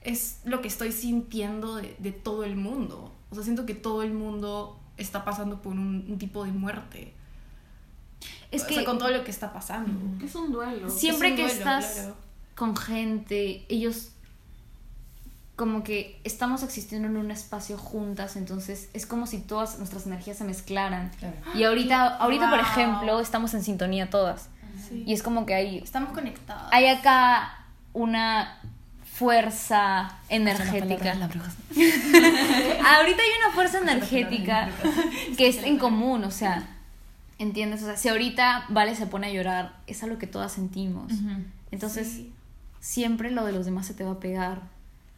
[0.06, 3.12] es lo que estoy sintiendo de, de todo el mundo.
[3.30, 7.12] O sea, siento que todo el mundo está pasando por un, un tipo de muerte.
[8.50, 10.24] Es o que sea, con todo lo que está pasando.
[10.24, 10.88] Es un duelo.
[10.88, 12.16] siempre Es un que duelo, estás claro.
[12.54, 14.10] con gente, ellos
[15.56, 20.36] como que estamos existiendo en un espacio juntas, entonces es como si todas nuestras energías
[20.36, 21.10] se mezclaran.
[21.18, 21.34] Claro.
[21.54, 24.50] Y ahorita, ahorita por ejemplo, estamos en sintonía todas.
[24.88, 25.02] Sí.
[25.06, 26.68] Y es como que hay, Estamos conectados.
[26.70, 27.64] hay acá
[27.94, 28.60] una
[29.16, 31.12] fuerza energética.
[31.74, 34.68] Ahorita hay una fuerza energética
[35.38, 36.68] que es en común, o sea,
[37.38, 37.82] ¿entiendes?
[37.82, 41.12] O sea, si ahorita Vale se pone a llorar, es algo que todas sentimos.
[41.70, 42.32] Entonces, Sí.
[42.80, 44.62] siempre lo de los demás se te va a pegar.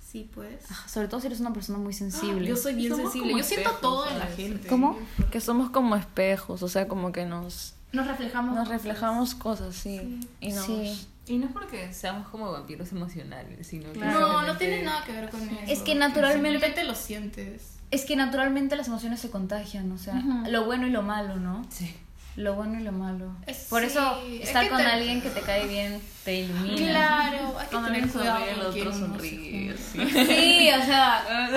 [0.01, 0.71] Sí, pues.
[0.71, 2.49] Ajá, Sobre todo si eres una persona muy sensible.
[2.49, 3.37] Yo soy bien Somos sensible.
[3.37, 4.67] Yo siento todo en la gente.
[4.69, 4.97] ¿Cómo?
[5.31, 8.55] Que somos como espejos, o sea, como que nos, Nos reflejamos.
[8.55, 9.98] nos reflejamos cosas, sí.
[9.98, 10.29] Sí.
[10.40, 10.66] Y nos...
[10.66, 11.09] Sí.
[11.27, 15.12] Y no es porque seamos como vampiros emocionales, sino que No, no tiene nada que
[15.12, 15.57] ver con eso.
[15.66, 17.74] Es que naturalmente- Simplemente lo sientes.
[17.90, 20.14] Es que naturalmente las emociones se contagian, o sea,
[20.48, 21.64] lo bueno y lo malo, ¿no?
[21.70, 21.94] Sí.
[22.37, 23.33] Lo bueno y lo malo.
[23.46, 26.37] Es- Por sí, eso es estar que con te- alguien que te cae bien te
[26.42, 26.77] ilumina.
[26.77, 29.77] Claro, hay que Cuando tener cuidado el otro sonríe.
[29.77, 29.98] sí.
[30.11, 31.48] Sí, o sea, Ah,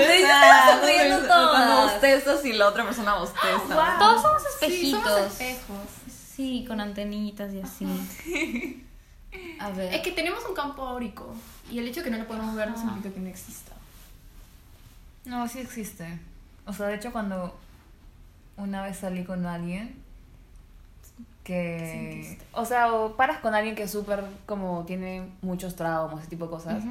[0.80, 1.92] sonriendo Cuando todas.
[1.94, 3.58] bostezas y la otra persona bosteza.
[3.68, 4.00] Wow.
[4.00, 5.04] Todos somos Sí, espejitos.
[5.04, 5.78] somos espejos.
[6.36, 8.86] Sí, con antenitas y así.
[9.60, 9.94] A ver.
[9.94, 11.34] Es que tenemos un campo áurico.
[11.70, 13.72] Y el hecho de que no lo podemos ver no significa que no exista.
[15.26, 16.20] No, sí existe.
[16.66, 17.58] O sea, de hecho, cuando
[18.58, 19.96] una vez salí con alguien
[21.44, 22.38] que...
[22.54, 26.46] O sea, o paras con alguien que es súper como tiene muchos traumas, ese tipo
[26.46, 26.84] de cosas.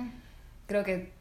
[0.66, 1.12] Creo que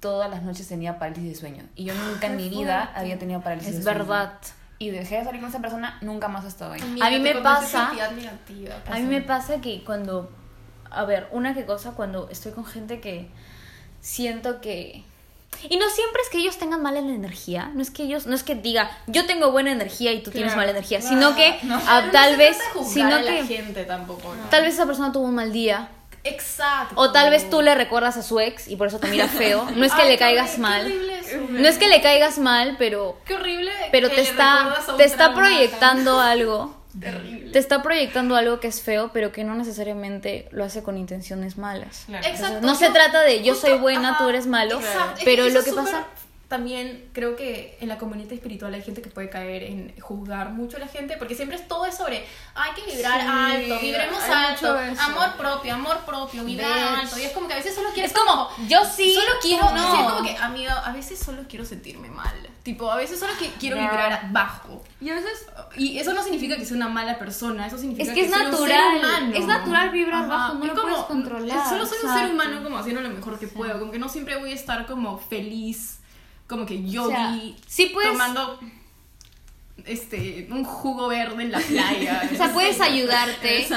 [0.00, 1.64] todas las noches tenía parálisis de sueño.
[1.74, 3.98] Y yo nunca en mi vida había tenido parálisis de Es sueño.
[4.00, 4.38] verdad.
[4.78, 6.80] Y dejé de salir con esa persona, nunca más he estado ahí.
[7.00, 10.30] A mí me pasa- negativa, A mí me pasa que cuando.
[10.90, 13.28] A ver, una que cosa cuando estoy con gente que
[14.00, 15.02] siento que.
[15.70, 18.42] Y no siempre es que ellos tengan mala energía, no es que ellos, no es
[18.42, 20.60] que diga, yo tengo buena energía y tú tienes Claro.
[20.60, 21.78] mala energía, No, sino que no.
[21.78, 24.44] no tal se vez, sino a la que gente tampoco, ¿no?
[24.50, 25.88] tal vez esa persona tuvo un mal día,
[26.24, 26.94] Exacto.
[27.00, 29.66] o tal vez tú le recuerdas a su ex y por eso te mira feo.
[29.74, 31.15] No es que Ay, le qué caigas horrible, mal, Qué
[31.50, 33.72] no es que le caigas mal, pero, Qué horrible.
[33.92, 36.74] pero te está, te está proyectando algo.
[37.00, 37.52] Terrible.
[37.52, 41.58] Te está proyectando algo que es feo, pero que no necesariamente lo hace con intenciones
[41.58, 42.04] malas.
[42.06, 42.26] Claro.
[42.26, 42.66] Exacto.
[42.66, 45.20] no se trata de yo justo- soy buena, ajá, tú eres malo, exacto.
[45.24, 46.06] Pero lo que pasa
[46.48, 50.76] También creo que en la comunidad espiritual hay gente que puede caer en juzgar mucho
[50.76, 54.22] a la gente, porque siempre es todo es sobre hay que vibrar Sí, alto, vibremos
[54.22, 57.18] alto, amor propio, amor propio, vibrar alto.
[57.18, 59.90] Y es como que a veces solo quieres Es como, yo sí, solo quiero, no.
[59.92, 62.34] sí, es como que, amiga, a veces solo quiero sentirme mal.
[62.62, 64.84] Tipo, a veces solo que quiero vibrar bajo.
[65.00, 68.14] Y a veces Y eso no significa que sea una mala persona, eso significa Es
[68.14, 69.34] que es soy un ser natural, humano.
[69.36, 72.62] es natural vibrar bajo, no es lo como- puedes controlar, Solo soy un ser humano
[72.62, 75.95] como haciendo lo mejor que puedo, como que no siempre voy a estar como feliz,
[76.46, 78.58] como que yo O sea, vi sí puedes- tomando
[79.84, 82.28] este un jugo verde en la playa.
[82.32, 83.72] O sea, puedes ayudarte, Sí,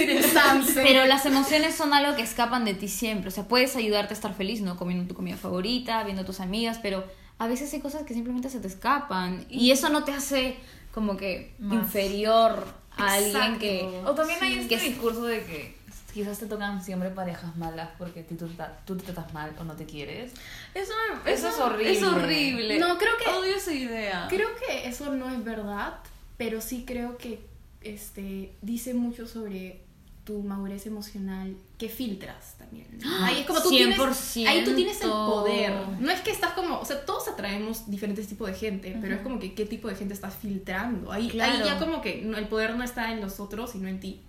[0.00, 0.82] en el sunset.
[0.82, 3.28] pero las emociones son algo que escapan de ti siempre.
[3.28, 4.76] O sea, puedes ayudarte a estar feliz, ¿no?
[4.76, 7.04] Comiendo tu comida favorita, viendo a tus amigas, pero
[7.38, 9.44] a veces hay cosas que simplemente se te escapan.
[9.50, 10.56] Y eso no te hace
[10.92, 11.84] como que Más.
[11.84, 14.02] inferior a alguien que...
[14.04, 15.76] O también hay este Que discurso de que
[16.12, 18.48] quizás te tocan siempre parejas malas porque tú, tú,
[18.84, 20.32] tú te tratas mal o no te quieres.
[20.74, 20.92] Eso,
[21.26, 21.92] Eso es horrible.
[21.92, 22.78] Es horrible.
[22.78, 24.26] No, creo que- Odio esa idea.
[24.28, 25.94] Creo que eso no es verdad,
[26.36, 27.40] pero sí creo que
[27.80, 29.80] este dice mucho sobre
[30.24, 32.86] tu madurez emocional que filtras también.
[33.22, 34.46] Ahí es como tú tienes 100%.
[34.48, 35.72] ahí tú tienes el poder.
[35.98, 39.20] No es que estás como, o sea, todos atraemos diferentes tipos de gente, pero es
[39.22, 41.10] como que qué tipo de gente estás filtrando.
[41.10, 41.64] Ahí, ahí Claro.
[41.66, 44.20] ya como que no- el poder no está en los otros, sino en ti.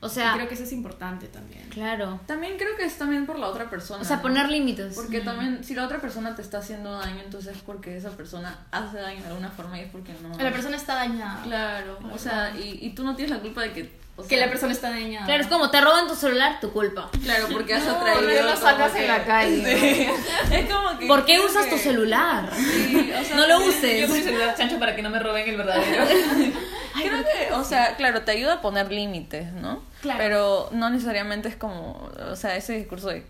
[0.00, 1.68] O Y sea, creo que eso es importante también.
[1.70, 2.18] claro.
[2.26, 4.02] También creo que es también por la otra persona.
[4.02, 4.22] O sea, ¿no?
[4.22, 4.94] poner límites.
[4.96, 8.66] Porque también, si la otra persona te está haciendo daño, entonces es porque esa persona
[8.72, 10.36] hace daño de alguna forma y es porque no.
[10.42, 11.40] La persona está dañada.
[11.44, 13.92] Claro, o sea, y, y tú no tienes la culpa de que.
[14.16, 15.24] o Que la persona está dañada.
[15.24, 17.08] Claro, es como te roban tu celular, tu culpa.
[17.22, 18.20] Claro, porque has No, atraído.
[18.22, 19.62] porque lo como sacas en la calle.
[20.48, 20.54] Sí.
[20.54, 21.06] Es como que.
[21.06, 22.50] ¿Por qué usas que- tu celular?
[22.56, 24.00] Sí, o sea, No lo uses.
[24.08, 26.04] Yo mi celular chancho para que no me roben el verdadero.
[26.94, 29.82] Creo que, o sea, claro, te ayuda a poner límites, ¿no?
[30.00, 30.18] Claro.
[30.18, 33.26] Pero no necesariamente es como, o sea, ese discurso de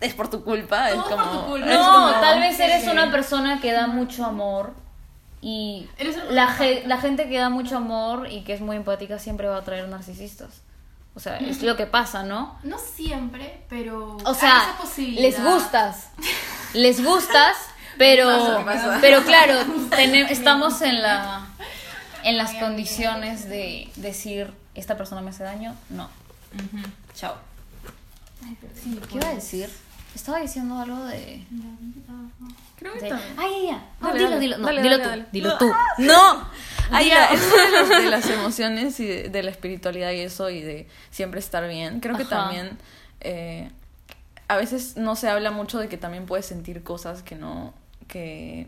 [0.00, 1.66] es por tu culpa, es Todo por como tu culpa.
[1.66, 2.90] No, como- tal vez eres sí.
[2.90, 4.74] una persona que da mucho amor
[5.40, 5.88] y
[6.30, 9.56] la, ge- la gente que da mucho amor y que es muy empática siempre va
[9.56, 10.62] a atraer narcisistas.
[11.16, 12.58] O sea, es lo que pasa, ¿no?
[12.64, 15.22] No siempre, pero O sea, esa posibilidad.
[15.22, 16.08] les gustas.
[16.72, 17.56] Les gustas,
[17.98, 18.98] pero Pasa, pasa.
[19.00, 19.54] pero claro,
[20.28, 21.46] estamos en la
[22.24, 26.08] en las condiciones de decir esta persona me hace daño, no.
[27.14, 27.34] Chao.
[28.82, 29.70] Sí, ¿Qué iba a decir?
[30.14, 31.44] Estaba diciendo algo de
[32.76, 33.12] Creo que de-.
[33.36, 33.84] Ay, ya, ya.
[34.00, 34.40] No, Dale, dilo, dale.
[34.40, 35.58] dilo, no, Dale, dilo tú, dilo No.
[35.58, 35.72] tú.
[35.98, 36.48] No.
[36.90, 37.14] Ah, Dilo.
[37.14, 40.60] ya, eso de, los- de las emociones y de, de la espiritualidad y eso y
[40.60, 42.00] de siempre estar bien.
[42.00, 42.30] Creo que Ajá.
[42.44, 42.78] también
[43.20, 43.70] eh,
[44.48, 47.72] a veces no se habla mucho de que también puedes sentir cosas que no
[48.06, 48.66] que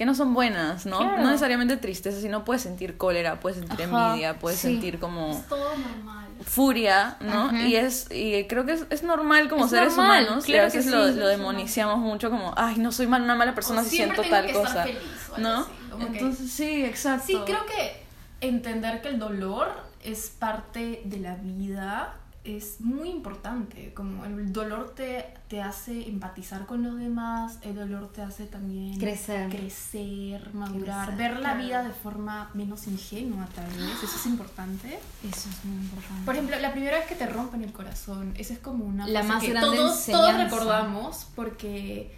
[0.00, 0.96] que no son buenas, ¿no?
[0.96, 1.18] Claro.
[1.18, 4.68] No necesariamente tristeza, sino puedes sentir cólera, puedes sentir Ajá, envidia, puedes sí.
[4.68, 6.26] sentir como Es todo normal.
[6.42, 7.48] furia, ¿no?
[7.48, 7.66] Ajá.
[7.66, 10.68] Y es y creo que es, es normal como Es seres normal, humanos y claro
[10.68, 10.96] a que veces sí.
[10.96, 13.90] lo, Es lo demoniciamos mucho como, ay, no soy mal- una mala persona O si
[13.96, 15.00] siento tengo tal que estar cosa, feliz
[15.36, 15.54] o ¿no?
[15.60, 17.26] así, como que- Entonces sí, exacto.
[17.26, 18.02] Sí, creo que
[18.40, 19.68] entender que el dolor
[20.02, 23.92] es parte de la vida es muy importante.
[23.94, 28.98] Como el dolor te, te hace empatizar con los demás, el dolor te hace también
[28.98, 29.50] Crecer.
[29.50, 31.62] crecer, madurar, Crecer, ver la claro.
[31.62, 34.02] vida de forma menos ingenua tal vez.
[34.02, 34.98] Eso es importante.
[35.22, 36.24] Eso es muy importante.
[36.24, 39.20] Por ejemplo, la primera vez que te rompen el corazón, esa es como una La
[39.20, 42.14] cosa más que grande todos, todos recordamos porque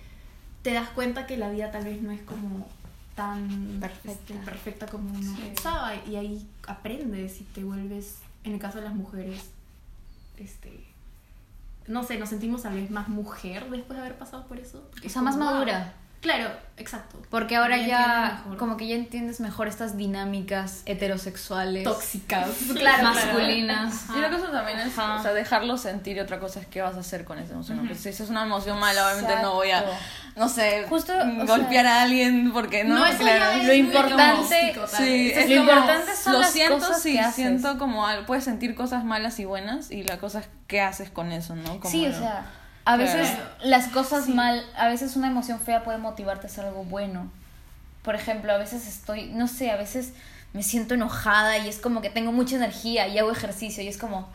[0.63, 2.69] te das cuenta que la vida tal vez no es como
[3.17, 4.35] tan Perfecta.
[4.45, 8.95] perfecta como uno pensaba y ahí aprendes y te vuelves, en el caso de las
[8.95, 9.51] mujeres,
[10.43, 10.93] este
[11.87, 14.89] no sé, nos sentimos tal vez más mujer después de haber pasado por eso.
[15.05, 15.95] O sea, más madura.
[16.23, 17.21] Claro, exacto.
[17.31, 18.57] Porque ahora Ya ya, entiendes mejor.
[18.59, 22.49] como que ya entiendes mejor estas dinámicas heterosexuales, tóxicas,
[23.03, 24.05] masculinas.
[24.17, 25.17] Y la cosa también es, Ajá.
[25.17, 27.79] o sea, dejarlo sentir y otra cosa es qué vas a hacer con esa emoción.
[27.79, 29.85] Porque si esa es una emoción mala, obviamente no voy a,
[30.37, 31.13] no sé, Justo,
[31.47, 33.39] golpear a alguien porque no, No, eso claro.
[33.57, 37.21] ya es Lo importante- Sí, es Lo importante son lo las siento, cosas sí, que
[37.21, 37.35] haces.
[37.35, 41.11] siento como algo, puedes sentir cosas malas y buenas y la cosa es qué haces
[41.11, 41.81] con eso, ¿no?
[41.81, 42.47] Como Sí, o sea,
[42.85, 43.51] a veces Claro.
[43.65, 47.31] las cosas mal, a veces una emoción fea puede motivarte a hacer algo bueno.
[48.03, 50.13] Por ejemplo, a veces estoy, no sé, a veces
[50.53, 53.97] me siento enojada y es como que tengo mucha energía y hago ejercicio y es
[53.99, 54.29] como,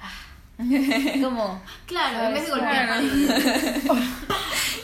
[1.22, 3.00] como, Claro, en vez de golpear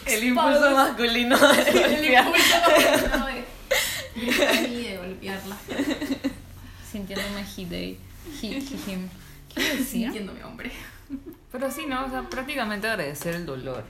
[0.05, 1.37] el impulso masculino.
[1.37, 3.45] El impulso masculino de
[4.15, 5.57] y de golpearla.
[6.91, 7.97] sintiéndome he they,
[8.41, 9.09] he, he, him.
[9.53, 9.85] ¿Qué decir?
[9.85, 10.71] Sintiéndome hombre.
[11.53, 12.05] Pero sí, ¿no?
[12.05, 13.85] O sea, prácticamente agradecer el dolor.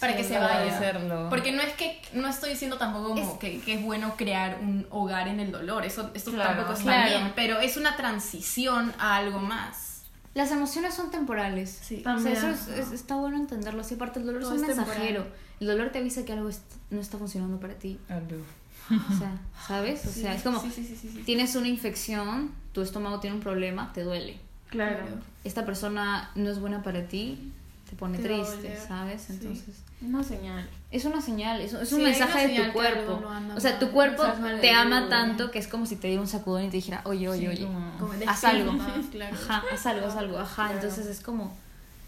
[0.00, 0.56] Para Sí, que se vaya.
[0.62, 1.28] agradecerlo.
[1.30, 4.58] Porque no es que, no estoy diciendo tampoco como Es- que, que es bueno crear
[4.60, 5.84] un hogar en el dolor.
[5.84, 7.08] Eso, esto Claro, tampoco está claro.
[7.10, 7.32] bien.
[7.36, 10.02] Pero es una transición a algo más.
[10.34, 11.70] Las emociones son temporales.
[11.82, 11.96] Sí.
[11.96, 12.36] o sea, También.
[12.36, 13.82] eso es, es- está bueno entenderlo.
[13.82, 15.22] Así, aparte, el dolor Todo es un es mensajero.
[15.24, 15.38] temporal.
[15.60, 18.00] El dolor te avisa que algo est- no está funcionando para ti.
[18.08, 19.36] O sea,
[19.68, 20.04] ¿sabes?
[20.06, 21.22] O sea, es como, Sí, sí, sí, sí, sí.
[21.24, 24.40] tienes una infección, tu estómago tiene un problema, te duele.
[24.72, 25.04] Claro.
[25.44, 27.52] Esta persona no es buena para ti,
[27.88, 29.22] te pone Te triste, ¿sabes?
[29.22, 29.32] sí.
[29.34, 30.68] Entonces, Una señal.
[30.90, 33.20] es una señal, es, es un Sí, mensaje de tu cuerpo.
[33.20, 34.24] no O sea, tu cuerpo
[34.60, 35.08] te ama ayuda.
[35.10, 37.66] tanto que es como si te diera un sacudón y te dijera, oye, oye, oye,
[38.00, 38.72] Como haz algo.
[38.72, 39.36] despierta, claro.
[39.36, 40.54] Ajá, haz algo, haz algo, ajá.
[40.68, 40.74] Claro.
[40.74, 41.54] Entonces es como,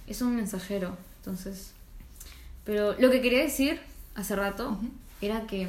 [0.07, 0.97] es un mensajero.
[1.19, 1.73] Entonces,
[2.65, 3.81] pero lo que quería decir
[4.15, 4.79] hace rato
[5.21, 5.69] era que,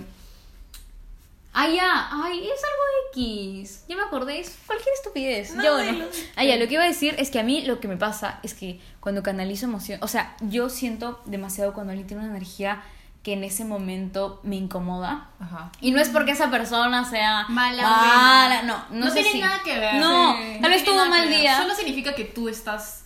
[1.56, 3.86] ah, ya, ay, es algo X.
[3.88, 5.56] Ya me acordé, es cualquier estupidez.
[5.56, 6.06] No, yo, dilo.
[6.06, 6.12] ¿no?
[6.36, 8.40] Ah, ya, lo que iba a decir es que a mí lo que me pasa
[8.44, 12.84] es que cuando canalizo emoción, o sea, yo siento demasiado cuando alguien tiene una energía
[13.24, 15.30] que en ese momento me incomoda.
[15.40, 15.72] Ajá.
[15.82, 19.40] Y no es porque esa persona sea Mala, mala, no, no, No sé tiene si-
[19.42, 19.96] nada que ver.
[19.96, 20.60] No, Sí.
[20.62, 21.58] tal vez tuvo un mal día.
[21.58, 23.06] Solo significa que tú estás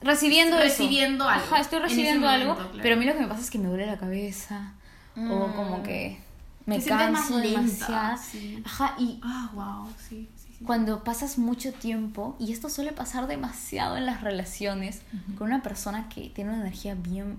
[0.00, 0.64] recibiendo eso.
[0.64, 1.44] Recibiendo algo.
[1.46, 2.78] Ajá, estoy recibiendo momento, algo, claro.
[2.82, 4.72] pero a mí lo que me pasa es que me duele la cabeza
[5.16, 6.18] o como que
[6.66, 8.18] me Te más canso lenta, demasiado.
[8.30, 8.62] sí.
[8.64, 10.64] Ajá, y Ah, wow, sí, sí, sí.
[10.64, 15.02] cuando pasas mucho tiempo, y esto suele pasar demasiado en las relaciones,
[15.38, 17.38] con una persona que tiene una energía bien,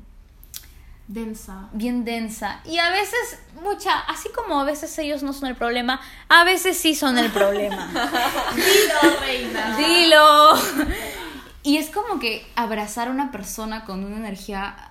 [1.07, 1.67] Densa.
[1.73, 5.99] bien densa, y a veces, mucha, así como a veces ellos no son el problema,
[6.29, 7.88] a veces sí son el problema.
[8.55, 9.77] Dilo, reina.
[9.77, 10.53] Dilo.
[11.63, 14.88] Y es como que abrazar a una persona con una energía.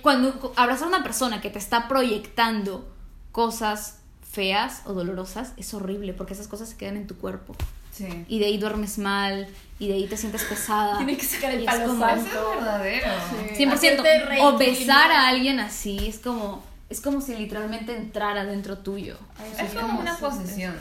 [0.00, 2.88] Cuando abrazar a una persona que te está proyectando
[3.36, 3.98] cosas
[4.32, 7.54] feas o dolorosas es horrible porque esas cosas se quedan en tu cuerpo.
[7.92, 8.24] Sí.
[8.28, 9.46] Y de ahí duermes mal,
[9.78, 10.96] y de ahí te sientes pesada.
[10.96, 12.26] Tiene que sacar el es palo como- santo.
[12.30, 13.06] Eso es verdadero.
[13.30, 13.64] Sí.
[13.66, 13.72] 100%.
[13.74, 14.42] Hacerte reír.
[14.42, 16.62] O besar a alguien así es como.
[16.88, 19.18] Es como si literalmente entrara dentro tuyo.
[19.60, 20.74] Es como una posesión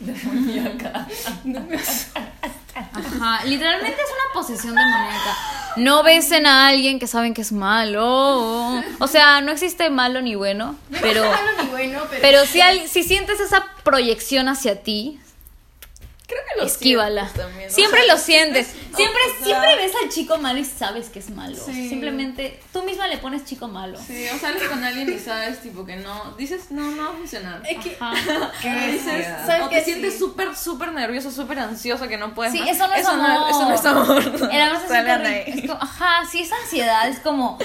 [0.00, 1.06] demoníaca.
[2.74, 5.36] Ajá, literalmente es una posesión demoníaca.
[5.78, 8.82] No besen a alguien que saben que es malo.
[8.98, 12.22] O sea, no existe malo ni bueno, pero No malo ni bueno, pero.
[12.22, 15.18] pero si al- si sientes esa proyección hacia ti,
[16.28, 17.22] Creo que lo esquívala.
[17.22, 17.74] sientes también, ¿no?
[17.74, 18.66] Siempre O sea, lo sientes.
[18.94, 21.56] Siempre o sea- siempre ves al chico malo y sabes que es malo.
[21.56, 21.88] Sí.
[21.88, 23.98] Simplemente tú misma le pones chico malo.
[24.06, 26.34] Sí, o sales con alguien y sabes, tipo, que no.
[26.36, 27.62] Dices, no, no va a funcionar.
[27.66, 27.96] Es que.
[28.62, 29.26] ¿Qué dices?
[29.46, 29.78] ¿Sabes o qué?
[29.78, 30.18] te sientes Sí.
[30.18, 32.68] súper, súper nervioso, súper ansioso que no puedes Sí, más.
[32.70, 33.28] eso no es eso amor.
[33.28, 34.10] No, eso no es amor.
[34.10, 35.28] Horrible.
[35.28, 35.44] ahí.
[35.46, 37.58] Es como, ajá, sí, es ansiedad, es como.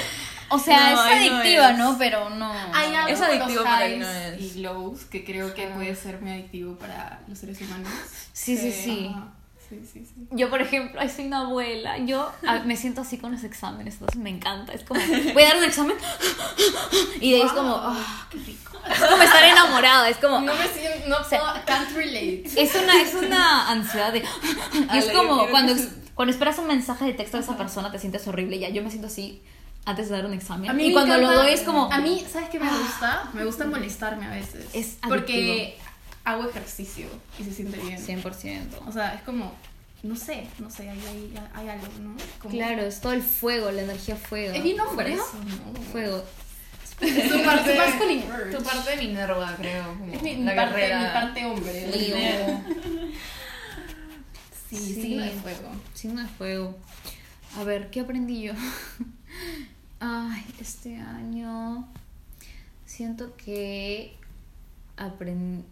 [0.49, 0.93] O sea, No, es
[1.31, 1.77] no adictiva, es.
[1.79, 1.97] ¿no?
[1.97, 2.53] Pero no.
[2.73, 4.52] Hay algo Es adictivo, pero ahí no es.
[5.09, 7.89] Que creo que puede ser muy adictivo para los seres humanos.
[8.33, 9.09] Sí, sí, sí.
[9.09, 9.33] Ajá.
[9.69, 10.27] Sí, sí, sí.
[10.31, 11.97] Yo, por ejemplo, ay, soy una abuela.
[11.99, 14.73] Yo ah, me siento así con los exámenes, entonces me encanta.
[14.73, 14.99] Es como,
[15.33, 15.95] voy a dar un examen
[17.19, 18.77] y de ahí es como, ah, qué rico.
[18.89, 22.43] Es como estar enamorada, es como, No me siento, no sea, puedo, can't relate.
[22.55, 24.19] es una, es una ansiedad de.
[24.93, 25.73] Y es como cuando,
[26.13, 28.59] cuando esperas un mensaje de texto de esa persona, te sientes horrible.
[28.59, 29.41] Ya, yo me siento así
[29.85, 30.69] antes de dar un examen.
[30.69, 31.91] A mí y cuando lo encanta- doy es como.
[31.91, 33.29] A mí, ¿sabes qué me gusta?
[33.33, 34.65] Me gusta molestarme a veces.
[34.73, 35.77] Es Porque
[36.23, 37.07] hago ejercicio
[37.39, 37.97] y se siente bien.
[37.99, 38.79] 100%.
[38.87, 39.53] O sea, es como,
[40.03, 42.15] no sé, no sé, hay, hay, hay algo, ¿no?
[42.39, 44.53] Como- Claro, es todo el fuego, la energía fuego.
[44.55, 45.21] Es bien hombre, ¿no?
[45.23, 45.33] eso,
[45.73, 45.81] ¿no?
[45.91, 46.23] Fuego.
[47.01, 47.75] Es tu parte.
[48.55, 49.83] Tu parte de Minerva, creo.
[49.99, 50.99] como Es mi, la mi parte, guerrera.
[51.01, 51.87] mi parte hombre.
[51.87, 52.61] Leo.
[54.69, 55.01] Sí, Sí.
[55.01, 55.69] signo de fuego.
[55.93, 56.77] Signo de fuego.
[57.59, 58.53] A ver, ¿qué aprendí yo?
[60.05, 61.87] Ay, este año
[62.85, 64.17] siento que
[64.97, 65.63] aprendí...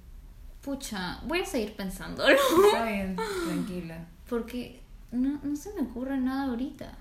[0.62, 2.30] Pucha, voy a seguir pensándolo.
[2.30, 4.06] Está bien, tranquila.
[4.30, 4.80] Porque
[5.12, 6.98] no, no se me ocurre nada ahorita.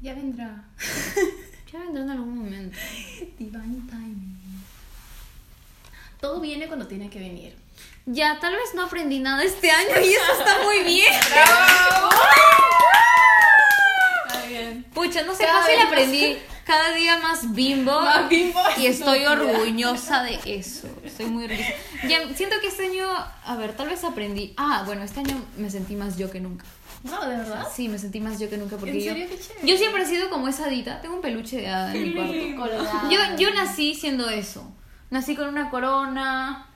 [0.00, 0.64] Ya vendrá.
[1.72, 2.76] Ya vendrá en algún momento.
[3.38, 4.36] Divine timing.
[6.20, 7.56] Todo viene cuando tiene que venir.
[8.04, 11.12] Ya, tal vez no aprendí nada este año y eso está muy bien.
[11.14, 11.44] Está
[14.72, 14.84] bien.
[14.94, 18.00] Pucha, no sé, Cada fácil más- aprendí cada día más bimbo.
[18.02, 18.60] Más bimbo.
[18.78, 20.88] Y estoy No, orgullosa de eso.
[21.04, 21.72] Estoy muy orgullosa.
[22.08, 23.06] Ya, siento que este año,
[23.44, 24.54] a ver, tal vez aprendí.
[24.56, 26.64] Ah, bueno, este año me sentí más yo que nunca.
[27.04, 27.66] No, de verdad.
[27.74, 29.12] Sí, me sentí más yo que nunca porque ¿En yo.
[29.12, 29.26] serio?
[29.28, 29.66] Qué chévere.
[29.66, 31.00] Yo siempre he sido como esa hadita.
[31.00, 32.76] Tengo un peluche de hada en mi cuarto.
[33.10, 34.70] Yo, yo nací siendo eso.
[35.10, 36.68] Nací con una corona.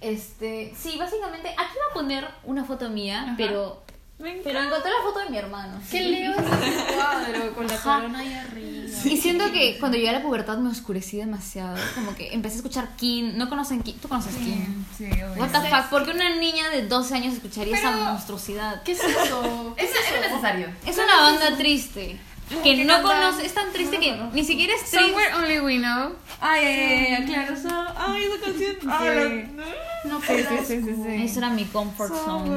[0.00, 0.74] Este.
[0.78, 1.48] Sí, básicamente.
[1.48, 3.82] Aquí voy a poner una foto mía, pero.
[4.16, 5.80] Pero encontré la foto de mi hermano.
[5.90, 8.84] Qué leo es ese cuadro con la corona ahí arriba.
[9.04, 11.76] Y siento que cuando llegué a la pubertad me oscurecí demasiado.
[11.94, 13.32] Como que empecé a escuchar King.
[13.34, 13.94] ¿No conocen King?
[14.00, 14.84] ¿Tú conoces King?
[14.96, 15.34] Sí, obvio.
[15.42, 15.86] What the fuck?
[15.90, 18.82] ¿Por qué una niña de 12 años escucharía esa Pero- monstruosidad?
[18.84, 19.74] ¿Qué es eso?
[19.76, 20.68] Es, es necesario.
[20.86, 22.18] Es una banda triste.
[22.62, 24.98] Que no conoce, es tan triste que ni siquiera es triste.
[25.00, 26.14] Somewhere Only We Know.
[26.40, 27.68] Ay, ay, ay, ay, claro, eso.
[27.96, 28.76] Ay, esa canción.
[28.86, 29.56] Ay,
[30.04, 31.24] No Sí, sí, sí, sí, sí.
[31.24, 32.50] Esa era mi comfort zone.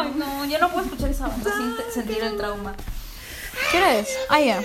[0.00, 2.74] Ay no, yo no puedo escuchar esa banda sin te- sentir el trauma.
[3.70, 4.08] ¿Qué hora es?
[4.30, 4.62] Ah, ya.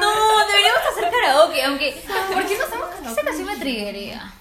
[0.00, 2.02] No, deberíamos hacer karaoke, aunque.
[2.32, 4.32] ¿Por qué no hacemos Esa canción me triggería.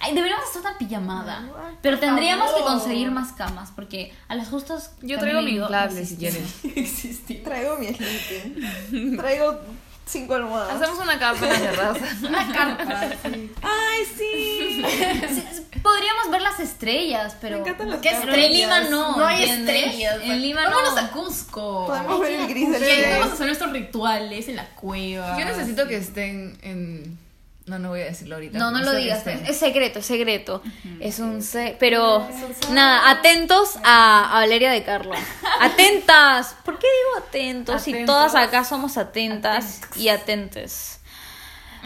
[0.00, 1.44] Ay, deberíamos hacer una pijamada.
[1.80, 4.92] Pero tendríamos que conseguir más camas, porque a las justas.
[5.02, 6.42] Yo traigo mi inflable si quieres.
[7.44, 9.16] Traigo mi sleeping.
[9.18, 9.60] Traigo
[10.06, 10.80] cinco almohadas.
[10.80, 12.04] Hacemos una capa en la terraza.
[12.28, 13.08] Una carpa.
[13.22, 13.52] sí.
[13.62, 14.84] Ay, sí.
[14.84, 15.44] Sí,
[15.82, 17.56] Podríamos ver las estrellas, pero.
[17.56, 18.16] Me encantan las ¿Qué.
[18.20, 19.16] Pero en Lima no.
[19.16, 19.76] No hay ¿entiendes?
[19.76, 20.16] estrellas.
[20.22, 20.70] En Lima no.
[20.70, 21.86] Vámonos a Cusco.
[21.86, 25.38] Podemos ver el gris del Y ahí vamos a hacer nuestros rituales en la cueva.
[25.38, 27.18] Yo necesito que estén en.
[27.66, 28.58] No, no voy a decirlo ahorita.
[28.58, 29.26] No, no lo digas.
[29.26, 30.62] Es secreto, es secreto.
[31.00, 32.28] Es un se Pero,
[32.72, 35.16] nada, atentos a, a Valeria de Carla.
[35.60, 36.56] Atentas.
[36.64, 37.80] ¿Por qué digo atentos?
[37.82, 41.00] Si todas acá somos atentas y atentes.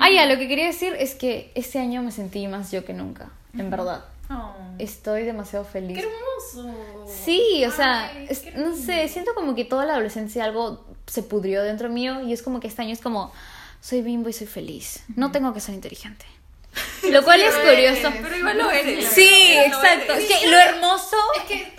[0.00, 2.92] Ah, ya, lo que quería decir es que este año me sentí más yo que
[2.92, 4.04] nunca, en verdad.
[4.30, 4.54] Oh.
[4.78, 5.96] Estoy demasiado feliz.
[5.98, 7.06] ¡Qué hermoso!
[7.24, 10.84] Sí, o sea, Ay, es- qué no sé, siento como que toda la adolescencia algo
[11.06, 13.32] se pudrió dentro mío y es como que este año es como,
[13.80, 15.00] soy bimbo y soy feliz.
[15.16, 16.26] No tengo que ser inteligente.
[17.10, 18.12] Lo cual es curioso.
[18.22, 19.08] Pero igual lo eres.
[19.08, 20.12] Sí, Lo exacto.
[20.12, 20.30] eres.
[20.30, 21.72] Es que lo hermoso Es que,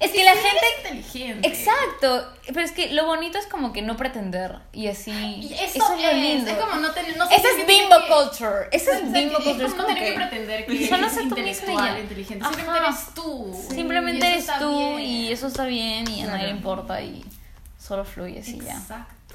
[0.00, 0.58] es que la sí gente...
[0.58, 1.48] eres inteligente.
[1.48, 5.10] Exacto, pero es que lo bonito es como que no pretender y así...
[5.10, 6.50] Y eso, eso es lo lindo.
[6.52, 7.16] es como no tener...
[7.16, 8.68] No Ese es bimbo que- culture.
[8.70, 9.66] Ese o es bimbo que culture.
[9.66, 11.98] Es como tener que pretender que Solo eres sé tú intelectual, ya.
[12.00, 12.44] inteligente.
[12.44, 12.54] Ajá.
[12.54, 13.64] Simplemente eres tú.
[13.70, 15.00] Simplemente Y eso eres tú bien.
[15.00, 17.24] y eso está bien y a nadie le importa y
[17.78, 18.74] solo fluyes y ya.
[18.78, 19.34] Exacto.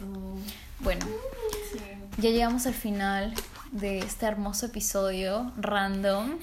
[0.79, 1.05] Bueno,
[2.17, 3.33] ya llegamos al final
[3.71, 6.37] de este hermoso episodio random.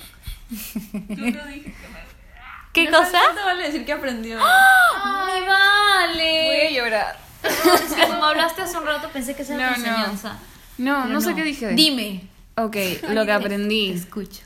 [2.72, 3.18] ¿Qué No cosa?
[3.34, 4.36] No vale decir que aprendió.
[4.38, 6.46] ¡Mi vale!
[6.46, 7.18] Voy a llorar.
[7.42, 9.86] Es que como hablaste hace un rato pensé que esa era No, tu no.
[9.88, 10.38] enseñanza.
[10.78, 11.68] No, no sé qué dije.
[11.68, 12.28] Dime.
[12.56, 12.76] Ok,
[13.10, 13.92] lo que aprendí.
[13.92, 14.42] Escucha.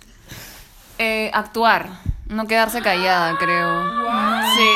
[0.99, 1.89] Eh, actuar.
[2.27, 3.85] No quedarse callada, creo.
[4.57, 4.69] Sí.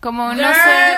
[0.00, 0.96] Como no sé.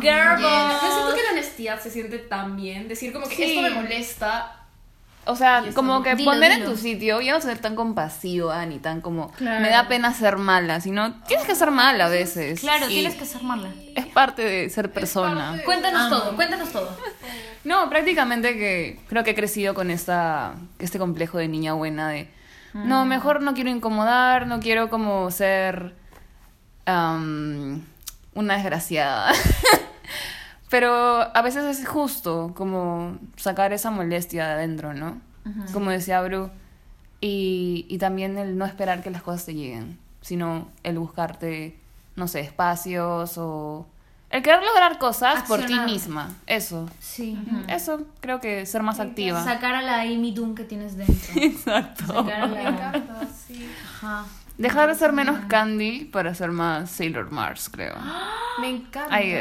[0.00, 2.88] Girl Yo siento que la honestidad se siente tan bien.
[2.88, 3.42] Decir como que Sí.
[3.58, 4.56] esto me molesta.
[5.26, 6.64] O sea, como que Dilo, poner dilo.
[6.64, 9.60] en tu sitio, ya no ser tan compasiva ni tan como Claro.
[9.60, 12.60] me da pena ser mala, sino tienes que ser mala a veces.
[12.60, 13.68] Claro, Y tienes que ser mala.
[13.94, 15.52] Es parte de ser persona.
[15.56, 16.96] de- Cuéntanos todo, cuéntanos todo.
[17.64, 22.26] No, prácticamente que creo que he crecido con esta, este complejo de niña buena de,
[22.72, 25.94] no, mejor no quiero incomodar, no quiero como ser
[26.86, 29.32] una desgraciada.
[30.70, 35.20] Pero a veces es justo como sacar esa molestia de adentro, ¿no?
[35.72, 36.48] Como decía Bru.
[37.20, 41.78] Y, y también el no esperar que las cosas te lleguen, sino el buscarte,
[42.16, 43.86] no sé, espacios o...
[44.30, 46.88] El querer lograr cosas por ti misma, eso.
[47.00, 47.36] Sí.
[47.66, 49.42] Eso, creo que ser más activa.
[49.42, 51.32] Sacar a la Amy Doom que tienes dentro.
[51.34, 52.06] Exacto.
[52.06, 52.68] Sacar a Me la...
[52.70, 53.68] encanta, sí.
[53.96, 54.24] Ajá.
[54.56, 57.96] Dejar de ser menos Candy para ser más Sailor Mars, creo.
[58.60, 59.20] Me encanta.
[59.20, 59.32] I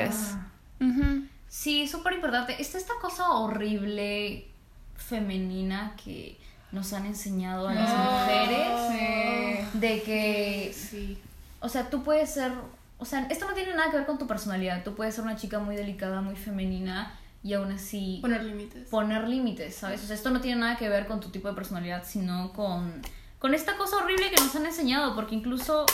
[0.80, 1.26] Ujú.
[1.48, 2.62] Sí, súper importante.
[2.62, 4.48] Está esta cosa horrible
[4.96, 6.38] femenina que
[6.72, 11.18] nos han enseñado a las mujeres de que, Sí.
[11.60, 12.52] o sea, tú puedes ser,
[13.00, 14.84] o sea, esto no tiene nada que ver con tu personalidad.
[14.84, 18.90] Tú puedes ser una chica muy delicada, muy femenina y aún así Poner límites.
[18.90, 20.04] poner límites, ¿sabes?
[20.04, 23.02] O sea, esto no tiene nada que ver con tu tipo de personalidad, sino con,
[23.40, 25.86] con esta cosa horrible que nos han enseñado, porque incluso,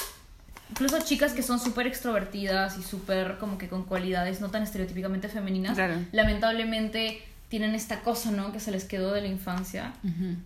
[0.69, 5.27] incluso chicas que son súper extrovertidas y súper como que con cualidades no tan estereotípicamente
[5.29, 5.95] femeninas, Claro.
[6.11, 8.51] lamentablemente tienen esta cosa, ¿no?
[8.51, 9.93] Que se les quedó de la infancia,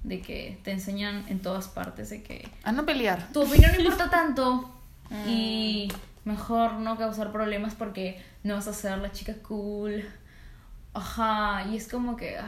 [0.04, 3.30] de que te enseñan en todas partes de que A no pelear.
[3.32, 4.70] tu opinión no importa tanto
[5.28, 5.92] y
[6.26, 10.04] mejor no causar problemas porque no vas a ser la chica cool.
[10.94, 12.46] Ajá, y es como que, ah,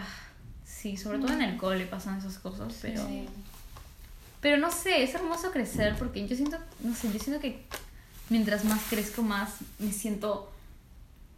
[0.66, 3.02] sí, sobre todo en el cole pasan esas cosas, pero...
[4.42, 7.64] Pero no sé, es hermoso crecer porque yo siento, no sé, yo siento que
[8.30, 10.52] mientras más crezco más me siento,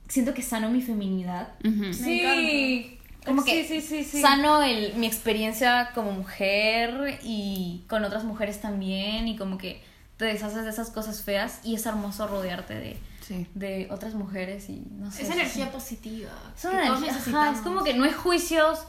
[0.08, 1.50] siento que sano mi feminidad.
[1.66, 1.94] Ujú.
[1.94, 4.22] Sí, como que Sí, sí, sí, sí.
[4.22, 9.82] sano el, mi experiencia como mujer y con otras mujeres también y como que
[10.18, 13.48] te deshaces de esas cosas feas y es hermoso rodearte de, Sí.
[13.56, 15.24] de otras mujeres y no sé.
[15.24, 15.72] Es energía sí.
[15.74, 16.32] positiva.
[16.58, 18.80] Es energía, ajá, es como que no hay juicios,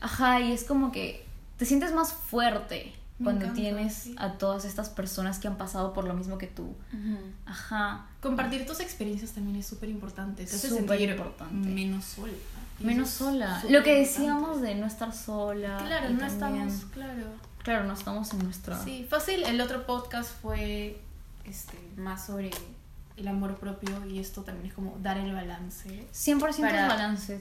[0.00, 1.24] ajá, y es como que
[1.56, 4.14] te sientes más fuerte Me cuando encanta, tienes sí.
[4.18, 6.74] a todas estas personas que han pasado por lo mismo que tú.
[7.46, 8.06] Ajá.
[8.20, 10.44] Compartir tus experiencias también es súper importante.
[10.44, 11.68] Te hace Súper importante.
[11.68, 12.32] menos sola.
[12.80, 13.62] Menos sola.
[13.68, 14.00] Lo que importante.
[14.00, 15.78] decíamos de no estar sola.
[15.86, 17.24] Claro, no también- estamos, claro.
[17.62, 18.82] Claro, no estamos en nuestra.
[18.82, 19.42] Sí, fácil.
[19.44, 20.98] El otro podcast fue
[21.44, 22.50] este, más sobre
[23.18, 26.06] el amor propio y esto también es como dar el balance.
[26.10, 26.40] 100%
[26.70, 27.40] Para es balance.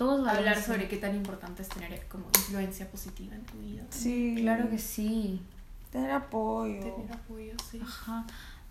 [0.00, 3.82] Hablar sobre qué tan importante es tener como influencia positiva en tu vida.
[3.90, 4.36] Sí.
[4.38, 5.42] Claro que sí.
[5.92, 6.80] Tener apoyo.
[6.80, 7.80] Tener apoyo, sí.
[7.82, 8.24] Ajá.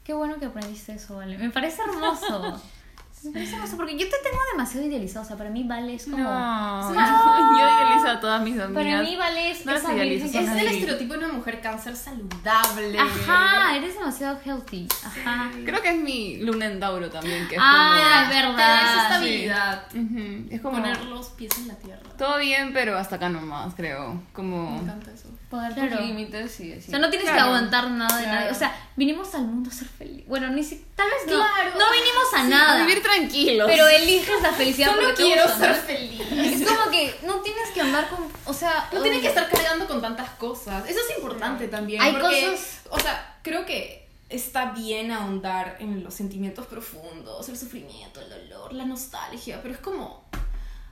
[0.03, 1.37] Qué bueno que aprendiste eso, Vale.
[1.37, 2.61] Me parece hermoso.
[3.23, 5.25] Me parece hermoso porque yo te tengo demasiado idealizado.
[5.25, 6.17] O sea, para mí Vale es como.
[6.17, 8.83] No, yo idealizo a todas mis amigas.
[8.85, 10.37] Para mí Vale es No esa Es el Sí.
[10.37, 12.97] estereotipo de una mujer cáncer saludable.
[12.99, 14.87] Ajá, eres demasiado healthy.
[15.05, 15.51] Ajá.
[15.65, 19.03] Creo que es mi luna en Tauro también, que es Ah, es Tener verdad.
[19.03, 19.83] estabilidad.
[19.91, 20.03] como...
[20.05, 20.77] Ujú, Es como...
[20.77, 22.01] Poner los pies en la tierra.
[22.17, 24.13] Todo bien, pero hasta acá nomás, creo.
[24.13, 24.79] Me Como...
[24.81, 25.29] encanta eso.
[25.49, 25.97] Poner Claro.
[25.97, 28.39] tus límites y O sea, no tienes que aguantar nada de Claro.
[28.39, 28.51] nadie.
[28.51, 30.23] O sea, vinimos al mundo a ser feliz.
[30.27, 30.85] Bueno, ni si...
[30.95, 31.39] tal vez no.
[31.39, 32.85] No vinimos a A nada.
[32.85, 33.67] vivir tranquilos.
[33.67, 36.21] Pero eliges la felicidad Solo porque quiero ser feliz.
[36.31, 38.27] Es como que no tienes que andar con.
[38.45, 38.89] O sea.
[38.93, 40.87] No tienes que estar cargando con tantas cosas.
[40.87, 41.99] Eso es importante también.
[42.01, 47.57] Hay porque, cosas- O sea, creo que está bien ahondar en los sentimientos profundos, el
[47.57, 50.29] sufrimiento, el dolor, la nostalgia, pero es como.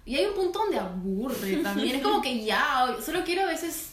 [0.03, 1.97] Y hay un punto donde aburre también.
[1.97, 3.89] Es como que ya, solo quiero a veces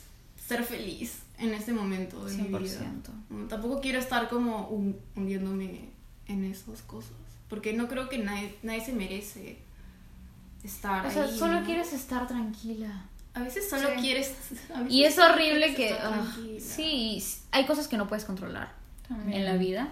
[0.47, 2.80] ser feliz en este momento de mi vida.
[3.30, 3.49] 100%.
[3.49, 5.88] Tampoco quiero estar como hun- hundiéndome
[6.26, 7.12] en esas cosas.
[7.49, 9.59] Porque no creo que nadie, nadie se merece
[10.62, 11.66] estar O sea, ahí, solo ¿no?
[11.66, 13.05] quieres estar tranquila.
[13.34, 14.01] A veces solo Sí.
[14.01, 14.32] quieres...
[14.49, 14.61] veces
[14.92, 15.90] Y es horrible que...
[15.90, 18.72] estar ah, sí, hay cosas que no puedes controlar
[19.30, 19.88] en la vida.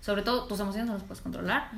[0.00, 1.70] Sobre todo tus emociones no las puedes controlar.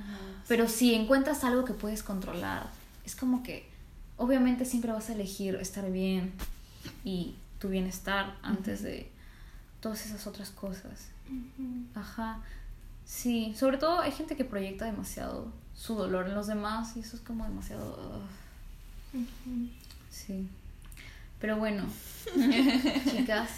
[0.49, 2.69] Pero si encuentras algo que puedes controlar,
[3.05, 3.69] es como que
[4.17, 6.33] obviamente siempre vas a elegir estar bien
[7.05, 9.09] y tu bienestar antes de
[9.81, 11.07] todas esas otras cosas.
[11.95, 12.41] Ajá.
[13.07, 17.15] Sí, sobre todo hay gente que proyecta demasiado su dolor en los demás y eso
[17.15, 18.21] es como demasiado...
[20.11, 20.49] Sí.
[21.41, 21.85] Pero bueno,
[23.11, 23.51] chicas,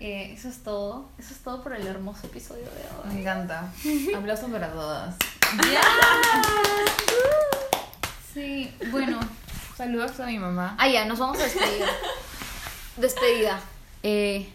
[0.00, 1.10] eh, eso es todo.
[1.18, 3.14] Eso es todo por el hermoso episodio de hoy.
[3.14, 3.70] Me encanta.
[4.16, 5.14] Aplausos para todas.
[8.34, 9.18] Sí, bueno.
[9.76, 10.76] Saludos a mi mamá.
[10.78, 11.82] Ah, ya, nos vamos a despedir.
[13.00, 13.60] Despedida.
[14.02, 14.48] Eh,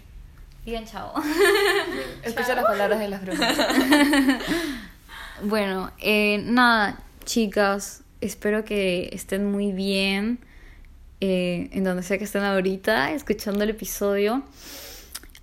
[0.65, 1.13] digan chao.
[2.23, 3.57] Escucha las palabras de las brujas.
[5.41, 10.39] Bueno, eh, nada, chicas, espero que estén muy bien
[11.19, 14.43] eh, en donde sea que estén ahorita, escuchando el episodio.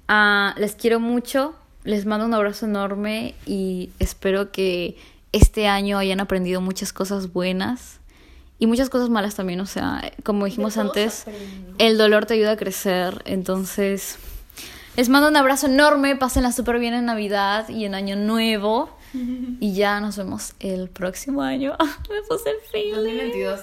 [0.08, 4.96] Ah, les quiero mucho, les mando un abrazo enorme y espero que
[5.32, 7.99] este año hayan aprendido muchas cosas buenas
[8.60, 9.58] y muchas cosas malas también.
[9.60, 11.24] O sea, como dijimos antes,
[11.78, 14.18] el dolor te ayuda a crecer, entonces...
[14.96, 18.90] Les mando un abrazo enorme, pásenla súper bien en Navidad y en Año Nuevo.
[19.60, 21.76] Y ya nos vemos el próximo año.
[22.08, 22.94] Me puse el feeling.
[22.94, 23.58] 2022